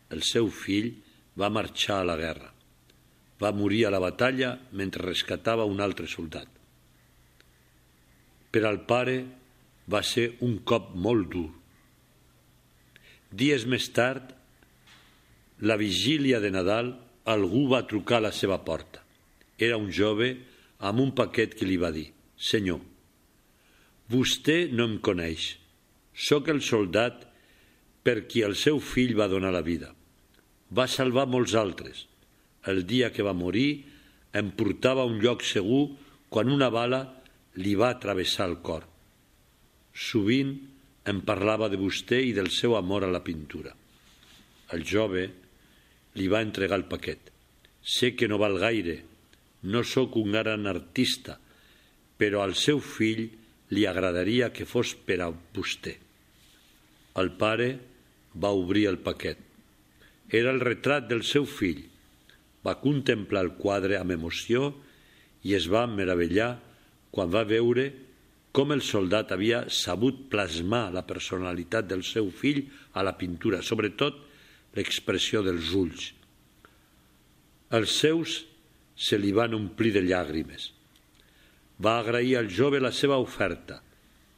el 0.08 0.23
seu 0.23 0.47
fill 0.47 0.93
va 1.36 1.51
marxar 1.51 1.99
a 1.99 2.08
la 2.08 2.17
guerra. 2.19 2.48
Va 3.39 3.52
morir 3.56 3.86
a 3.86 3.91
la 3.93 4.02
batalla 4.04 4.58
mentre 4.71 5.06
rescatava 5.06 5.67
un 5.67 5.80
altre 5.80 6.08
soldat. 6.08 6.47
Per 8.49 8.63
al 8.65 8.82
pare 8.89 9.19
va 9.89 10.02
ser 10.04 10.34
un 10.45 10.60
cop 10.65 10.91
molt 10.95 11.30
dur. 11.32 11.47
Dies 13.30 13.65
més 13.69 13.88
tard, 13.93 14.34
la 15.62 15.78
vigília 15.78 16.39
de 16.39 16.52
Nadal, 16.52 16.93
algú 17.30 17.67
va 17.69 17.86
trucar 17.88 18.17
a 18.17 18.28
la 18.30 18.34
seva 18.34 18.58
porta. 18.65 19.04
Era 19.60 19.78
un 19.78 19.91
jove 19.91 20.32
amb 20.80 21.04
un 21.04 21.12
paquet 21.15 21.54
que 21.54 21.67
li 21.67 21.78
va 21.78 21.91
dir 21.91 22.08
«Senyor, 22.39 22.80
vostè 24.10 24.69
no 24.71 24.88
em 24.88 24.97
coneix. 25.04 25.58
Soc 26.15 26.47
el 26.52 26.62
soldat 26.65 27.25
per 28.04 28.23
qui 28.32 28.41
el 28.47 28.56
seu 28.56 28.80
fill 28.80 29.13
va 29.19 29.28
donar 29.32 29.52
la 29.54 29.63
vida. 29.65 29.91
Va 30.71 30.88
salvar 30.88 31.28
molts 31.28 31.56
altres. 31.60 32.06
El 32.67 32.86
dia 32.88 33.12
que 33.15 33.24
va 33.24 33.38
morir 33.38 33.86
em 34.36 34.52
portava 34.52 35.04
a 35.04 35.10
un 35.10 35.19
lloc 35.24 35.45
segur 35.48 35.86
quan 36.30 36.52
una 36.52 36.69
bala 36.69 37.02
li 37.63 37.74
va 37.76 37.98
travessar 38.00 38.50
el 38.50 38.60
cor. 38.65 38.86
Sovint 39.93 40.54
em 41.10 41.22
parlava 41.26 41.69
de 41.72 41.80
vostè 41.80 42.19
i 42.22 42.34
del 42.36 42.52
seu 42.54 42.76
amor 42.78 43.06
a 43.06 43.12
la 43.12 43.24
pintura. 43.26 43.74
El 44.76 44.86
jove 44.86 45.26
li 46.19 46.28
va 46.30 46.43
entregar 46.45 46.78
el 46.78 46.88
paquet. 46.91 47.32
Sé 47.82 48.13
que 48.15 48.28
no 48.28 48.38
val 48.38 48.60
gaire, 48.62 49.00
no 49.63 49.84
sóc 49.84 50.15
un 50.19 50.36
gran 50.36 50.67
artista, 50.67 51.39
però 52.19 52.43
al 52.43 52.56
seu 52.56 52.80
fill 52.84 53.26
li 53.74 53.86
agradaria 53.88 54.52
que 54.54 54.67
fos 54.69 54.93
per 54.93 55.19
a 55.24 55.30
vostè. 55.32 55.95
El 57.19 57.32
pare 57.39 57.69
va 58.36 58.54
obrir 58.54 58.88
el 58.91 59.00
paquet. 59.04 59.39
Era 60.30 60.52
el 60.54 60.62
retrat 60.62 61.08
del 61.10 61.24
seu 61.26 61.45
fill. 61.50 61.82
Va 62.69 62.77
contemplar 62.77 63.41
el 63.47 63.55
quadre 63.58 63.97
amb 63.97 64.13
emoció 64.13 64.75
i 65.41 65.55
es 65.58 65.65
va 65.73 65.88
meravellar 65.89 66.51
quan 67.10 67.32
va 67.34 67.47
veure 67.49 67.89
com 68.53 68.73
el 68.73 68.82
soldat 68.86 69.32
havia 69.34 69.63
sabut 69.73 70.25
plasmar 70.29 70.89
la 70.93 71.05
personalitat 71.10 71.88
del 71.89 72.01
seu 72.05 72.29
fill 72.34 72.63
a 72.97 73.03
la 73.05 73.15
pintura, 73.17 73.62
sobretot 73.62 74.17
l'expressió 74.77 75.41
dels 75.45 75.73
ulls. 75.77 76.10
Els 77.77 77.93
seus 78.01 78.39
se 78.97 79.19
li 79.21 79.32
van 79.36 79.53
omplir 79.53 79.93
de 79.95 80.03
llàgrimes. 80.05 80.71
Va 81.79 81.99
agrair 82.01 82.36
al 82.39 82.49
jove 82.51 82.82
la 82.82 82.91
seva 82.91 83.19
oferta 83.21 83.79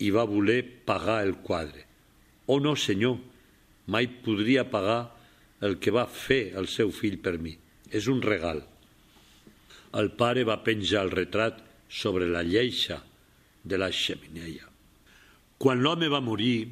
i 0.03 0.11
va 0.11 0.27
voler 0.27 0.59
pagar 0.85 1.21
el 1.23 1.37
quadre. 1.45 1.87
Oh 2.51 2.59
no, 2.59 2.75
senyor, 2.75 3.17
mai 3.87 4.09
podria 4.25 4.67
pagar 4.69 5.01
el 5.63 5.79
que 5.79 5.93
va 5.93 6.05
fer 6.05 6.51
el 6.59 6.67
seu 6.67 6.91
fill 6.91 7.17
per 7.23 7.37
mi. 7.39 7.55
És 7.91 8.07
un 8.07 8.21
regal. 8.23 8.61
El 9.99 10.11
pare 10.15 10.45
va 10.47 10.61
penjar 10.63 11.03
el 11.05 11.11
retrat 11.11 11.59
sobre 11.91 12.29
la 12.31 12.43
lleixa 12.47 13.01
de 13.63 13.77
la 13.77 13.91
xemeneia. 13.91 14.67
Quan 15.61 15.83
l'home 15.83 16.07
va 16.09 16.23
morir, 16.23 16.71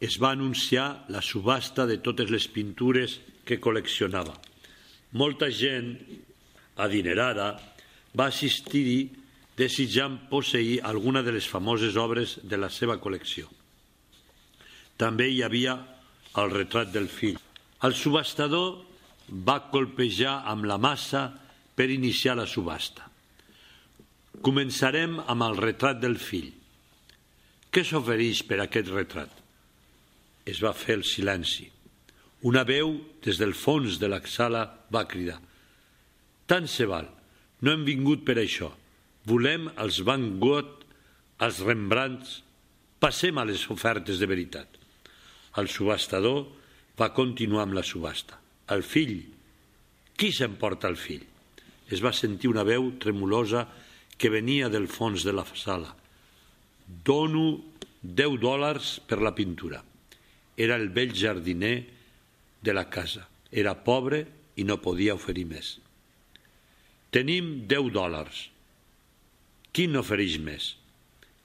es 0.00 0.16
va 0.22 0.30
anunciar 0.32 1.06
la 1.12 1.20
subhasta 1.22 1.86
de 1.86 1.98
totes 1.98 2.30
les 2.30 2.46
pintures 2.48 3.18
que 3.44 3.60
col·leccionava. 3.60 4.36
Molta 5.12 5.50
gent 5.50 5.92
adinerada, 6.80 7.54
va 8.14 8.30
assistir-hi 8.30 9.10
desitjant 9.58 10.16
posseir 10.30 10.80
alguna 10.82 11.22
de 11.22 11.34
les 11.36 11.46
famoses 11.46 11.96
obres 12.00 12.38
de 12.42 12.58
la 12.58 12.70
seva 12.70 12.96
col·lecció. 13.02 13.46
També 14.98 15.28
hi 15.30 15.42
havia 15.42 15.76
el 16.42 16.50
retrat 16.50 16.90
del 16.94 17.06
fill. 17.10 17.38
El 17.86 17.94
subhastador 17.94 18.80
va 19.28 19.70
colpejar 19.70 20.42
amb 20.50 20.66
la 20.68 20.78
massa 20.78 21.28
per 21.74 21.88
iniciar 21.90 22.36
la 22.38 22.46
subhasta. 22.46 23.08
Començarem 24.44 25.16
amb 25.24 25.46
el 25.46 25.56
retrat 25.62 26.02
del 26.02 26.18
fill. 26.20 26.50
Què 27.70 27.82
s'ofereix 27.84 28.44
per 28.46 28.60
aquest 28.62 28.90
retrat? 28.92 29.30
Es 30.44 30.60
va 30.62 30.74
fer 30.76 30.98
el 31.00 31.06
silenci. 31.08 31.70
Una 32.44 32.62
veu 32.68 32.98
des 33.24 33.40
del 33.40 33.54
fons 33.56 33.96
de 33.98 34.10
la 34.12 34.20
sala 34.28 34.68
va 34.92 35.08
cridar– 35.08 35.40
tant 36.46 36.68
se 36.68 36.86
val. 36.88 37.08
No 37.64 37.72
hem 37.72 37.84
vingut 37.86 38.24
per 38.26 38.36
això. 38.40 38.70
Volem 39.28 39.70
els 39.80 40.02
Van 40.04 40.34
Gogh, 40.40 40.84
els 41.44 41.60
Rembrandts. 41.64 42.40
Passem 43.00 43.38
a 43.38 43.46
les 43.48 43.64
ofertes 43.72 44.20
de 44.20 44.28
veritat. 44.28 44.68
El 45.60 45.68
subhastador 45.72 46.44
va 47.00 47.12
continuar 47.16 47.64
amb 47.64 47.78
la 47.78 47.84
subhasta. 47.86 48.43
El 48.72 48.82
fill. 48.82 49.18
Qui 50.16 50.30
s'emporta 50.32 50.88
el 50.88 50.96
fill? 50.96 51.24
Es 51.92 52.00
va 52.00 52.14
sentir 52.16 52.48
una 52.48 52.64
veu 52.64 52.94
tremolosa 53.02 53.66
que 54.16 54.30
venia 54.32 54.70
del 54.72 54.86
fons 54.88 55.24
de 55.26 55.34
la 55.34 55.44
sala. 55.58 55.90
Dono 56.86 57.74
10 58.04 58.38
dòlars 58.40 59.00
per 59.08 59.20
la 59.20 59.34
pintura. 59.34 59.82
Era 60.56 60.76
el 60.76 60.88
vell 60.88 61.12
jardiner 61.12 61.76
de 62.62 62.72
la 62.72 62.88
casa. 62.88 63.26
Era 63.50 63.74
pobre 63.74 64.24
i 64.56 64.64
no 64.64 64.80
podia 64.80 65.16
oferir 65.18 65.44
més. 65.50 65.78
Tenim 67.12 67.66
10 67.68 67.92
dòlars. 67.92 68.48
Qui 69.74 69.88
n'ofereix 69.90 70.38
més? 70.40 70.74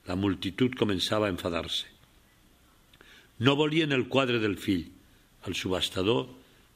La 0.08 0.16
multitud 0.16 0.76
començava 0.78 1.28
a 1.28 1.34
enfadar-se. 1.34 1.88
No 3.40 3.56
volien 3.56 3.92
el 3.92 4.08
quadre 4.08 4.40
del 4.40 4.58
fill. 4.58 4.88
El 5.48 5.56
subhastador 5.56 6.28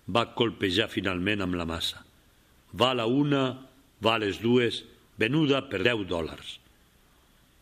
va 0.07 0.31
colpejar 0.35 0.89
finalment 0.91 1.43
amb 1.43 1.55
la 1.59 1.67
massa. 1.67 2.03
Va 2.73 2.93
la 2.97 3.05
una, 3.05 3.43
va 4.03 4.17
les 4.19 4.39
dues, 4.41 4.83
venuda 5.19 5.63
per 5.69 5.83
10 5.85 6.07
dòlars. 6.09 6.57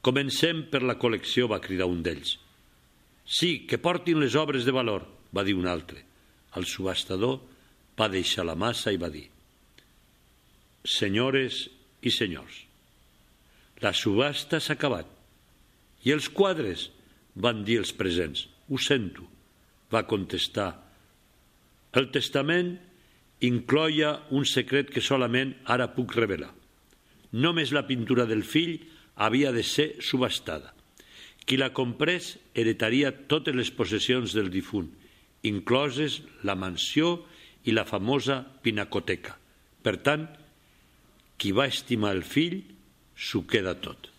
Comencem 0.02 0.64
per 0.72 0.82
la 0.82 0.98
col·lecció, 0.98 1.50
va 1.52 1.62
cridar 1.62 1.90
un 1.92 2.02
d'ells. 2.02 2.38
Sí, 3.26 3.68
que 3.70 3.78
portin 3.78 4.20
les 4.20 4.36
obres 4.36 4.66
de 4.66 4.74
valor, 4.74 5.06
va 5.36 5.46
dir 5.46 5.54
un 5.54 5.68
altre. 5.70 6.02
El 6.58 6.66
subhastador 6.66 7.38
va 8.00 8.10
deixar 8.10 8.48
la 8.48 8.58
massa 8.58 8.92
i 8.92 9.00
va 9.00 9.12
dir 9.14 9.28
Senyores 10.82 11.68
i 12.02 12.10
senyors, 12.10 12.64
la 13.86 13.92
subhasta 13.94 14.58
s'ha 14.58 14.74
acabat. 14.74 15.06
I 16.02 16.16
els 16.16 16.30
quadres? 16.34 16.90
van 17.36 17.64
dir 17.64 17.78
els 17.80 17.94
presents. 17.96 18.48
Ho 18.70 18.78
sento, 18.82 19.24
va 19.92 20.04
contestar. 20.08 20.72
El 21.98 22.12
testament 22.12 22.76
incloia 23.42 24.14
un 24.32 24.46
secret 24.46 24.92
que 24.94 25.04
solament 25.04 25.56
ara 25.66 25.90
puc 25.96 26.14
revelar. 26.16 26.52
Només 27.32 27.74
la 27.76 27.88
pintura 27.88 28.28
del 28.30 28.44
fill 28.44 28.78
havia 29.16 29.52
de 29.52 29.64
ser 29.64 29.96
subhastada. 30.04 30.74
Qui 31.46 31.58
la 31.58 31.72
comprés 31.74 32.36
heretaria 32.54 33.12
totes 33.28 33.56
les 33.58 33.72
possessions 33.74 34.36
del 34.38 34.52
difunt, 34.54 34.92
incloses 35.44 36.22
la 36.46 36.56
mansió 36.56 37.24
i 37.66 37.74
la 37.74 37.86
famosa 37.86 38.44
pinacoteca. 38.62 39.36
Per 39.82 39.96
tant, 40.06 40.28
qui 41.42 41.52
va 41.52 41.66
estimar 41.66 42.14
el 42.14 42.22
fill 42.22 42.62
s'ho 43.18 43.42
queda 43.50 43.74
tot. 43.82 44.12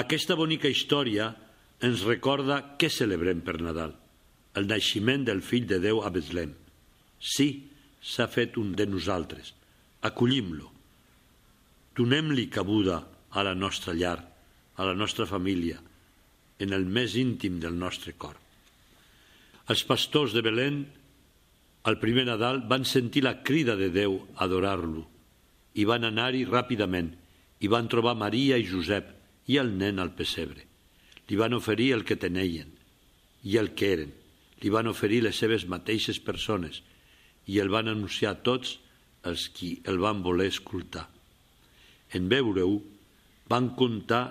Aquesta 0.00 0.36
bonica 0.38 0.70
història 0.72 1.28
ens 1.84 2.06
recorda 2.08 2.62
què 2.80 2.88
celebrem 2.88 3.42
per 3.44 3.58
Nadal, 3.60 3.92
el 4.56 4.68
naixement 4.70 5.26
del 5.28 5.42
fill 5.44 5.68
de 5.68 5.82
Déu 5.82 6.00
a 6.00 6.10
Betlem. 6.14 6.54
Sí, 7.22 7.48
s'ha 8.02 8.26
fet 8.26 8.58
un 8.58 8.74
de 8.74 8.86
nosaltres. 8.90 9.54
Acollim-lo. 10.02 10.68
Donem-li 11.94 12.48
cabuda 12.50 12.98
a 13.30 13.44
la 13.46 13.54
nostra 13.54 13.94
llar, 13.94 14.18
a 14.74 14.84
la 14.88 14.94
nostra 14.98 15.26
família, 15.30 15.78
en 16.58 16.74
el 16.74 16.84
més 16.84 17.14
íntim 17.20 17.60
del 17.62 17.78
nostre 17.78 18.16
cor. 18.18 18.34
Els 19.70 19.84
pastors 19.86 20.34
de 20.34 20.42
Belén, 20.42 20.82
al 21.86 21.98
primer 22.02 22.26
Nadal, 22.26 22.62
van 22.66 22.84
sentir 22.88 23.22
la 23.22 23.38
crida 23.46 23.76
de 23.78 23.92
Déu 23.94 24.18
a 24.34 24.44
adorar-lo 24.48 25.06
i 25.78 25.86
van 25.88 26.04
anar-hi 26.04 26.42
ràpidament 26.44 27.12
i 27.62 27.70
van 27.70 27.88
trobar 27.88 28.18
Maria 28.18 28.58
i 28.58 28.66
Josep 28.66 29.12
i 29.48 29.58
el 29.62 29.70
nen 29.78 30.02
al 30.02 30.12
pessebre. 30.18 30.66
Li 31.30 31.38
van 31.38 31.54
oferir 31.54 31.92
el 31.94 32.02
que 32.04 32.18
tenien 32.18 32.72
i 33.46 33.56
el 33.56 33.72
que 33.78 33.92
eren. 33.94 34.10
Li 34.62 34.70
van 34.70 34.90
oferir 34.90 35.22
les 35.22 35.38
seves 35.38 35.64
mateixes 35.70 36.18
persones 36.22 36.82
i 37.46 37.58
el 37.62 37.70
van 37.72 37.90
anunciar 37.90 38.36
tots 38.46 38.76
els 39.28 39.48
qui 39.54 39.74
el 39.88 40.00
van 40.02 40.22
voler 40.22 40.48
escoltar. 40.50 41.06
En 42.12 42.28
veure-ho, 42.30 42.80
van 43.48 43.72
contar 43.78 44.24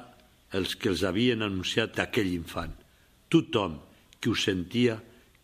els 0.57 0.75
que 0.75 0.91
els 0.91 1.03
havien 1.07 1.43
anunciat 1.45 1.99
aquell 2.03 2.31
infant. 2.33 2.73
Tothom 3.31 3.77
qui 4.19 4.31
ho 4.31 4.35
sentia 4.37 4.97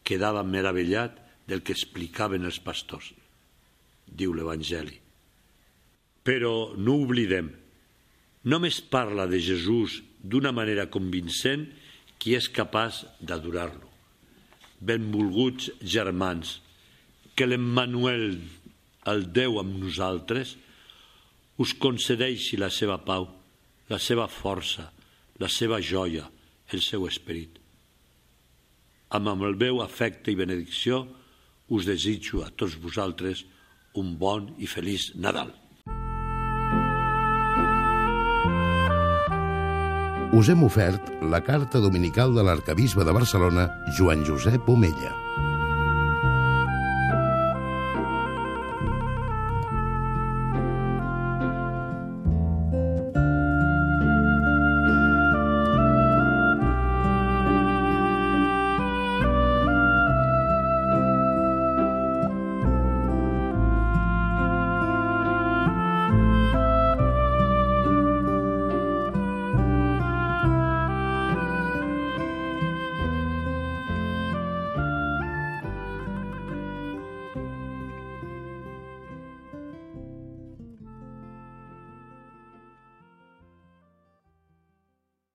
quedava 0.07 0.43
meravellat 0.43 1.17
del 1.47 1.63
que 1.63 1.75
explicaven 1.75 2.47
els 2.47 2.59
pastors, 2.63 3.13
diu 4.07 4.33
l'Evangeli. 4.35 4.97
Però 6.27 6.75
no 6.75 6.97
oblidem, 7.05 7.49
només 8.51 8.81
parla 8.83 9.27
de 9.31 9.39
Jesús 9.43 10.01
d'una 10.19 10.51
manera 10.51 10.89
convincent 10.91 11.67
qui 12.19 12.35
és 12.35 12.49
capaç 12.51 13.05
d'adorar-lo. 13.19 13.87
Benvolguts 14.83 15.71
germans, 15.81 16.57
que 17.37 17.45
l'Emmanuel, 17.45 18.39
el 19.07 19.27
Déu 19.31 19.59
amb 19.61 19.77
nosaltres, 19.77 20.55
us 21.61 21.73
concedeixi 21.77 22.57
la 22.57 22.71
seva 22.73 22.97
pau, 23.05 23.27
la 23.93 23.99
seva 24.01 24.25
força, 24.27 24.89
la 25.37 25.49
seva 25.49 25.77
joia, 25.79 26.25
el 26.73 26.81
seu 26.81 27.05
esperit. 27.07 27.61
Amb 29.13 29.29
el 29.45 29.55
meu 29.55 29.83
afecte 29.85 30.33
i 30.33 30.39
benedicció 30.39 31.05
us 31.69 31.85
desitjo 31.87 32.41
a 32.43 32.49
tots 32.49 32.75
vosaltres 32.81 33.45
un 34.01 34.17
bon 34.17 34.49
i 34.57 34.67
feliç 34.67 35.13
Nadal. 35.15 35.53
Us 40.37 40.49
hem 40.51 40.65
ofert 40.67 41.13
la 41.31 41.39
carta 41.45 41.79
dominical 41.79 42.35
de 42.35 42.43
l'arcabisbe 42.43 43.05
de 43.07 43.15
Barcelona, 43.15 43.69
Joan 43.97 44.25
Josep 44.27 44.67
Omella. 44.69 45.26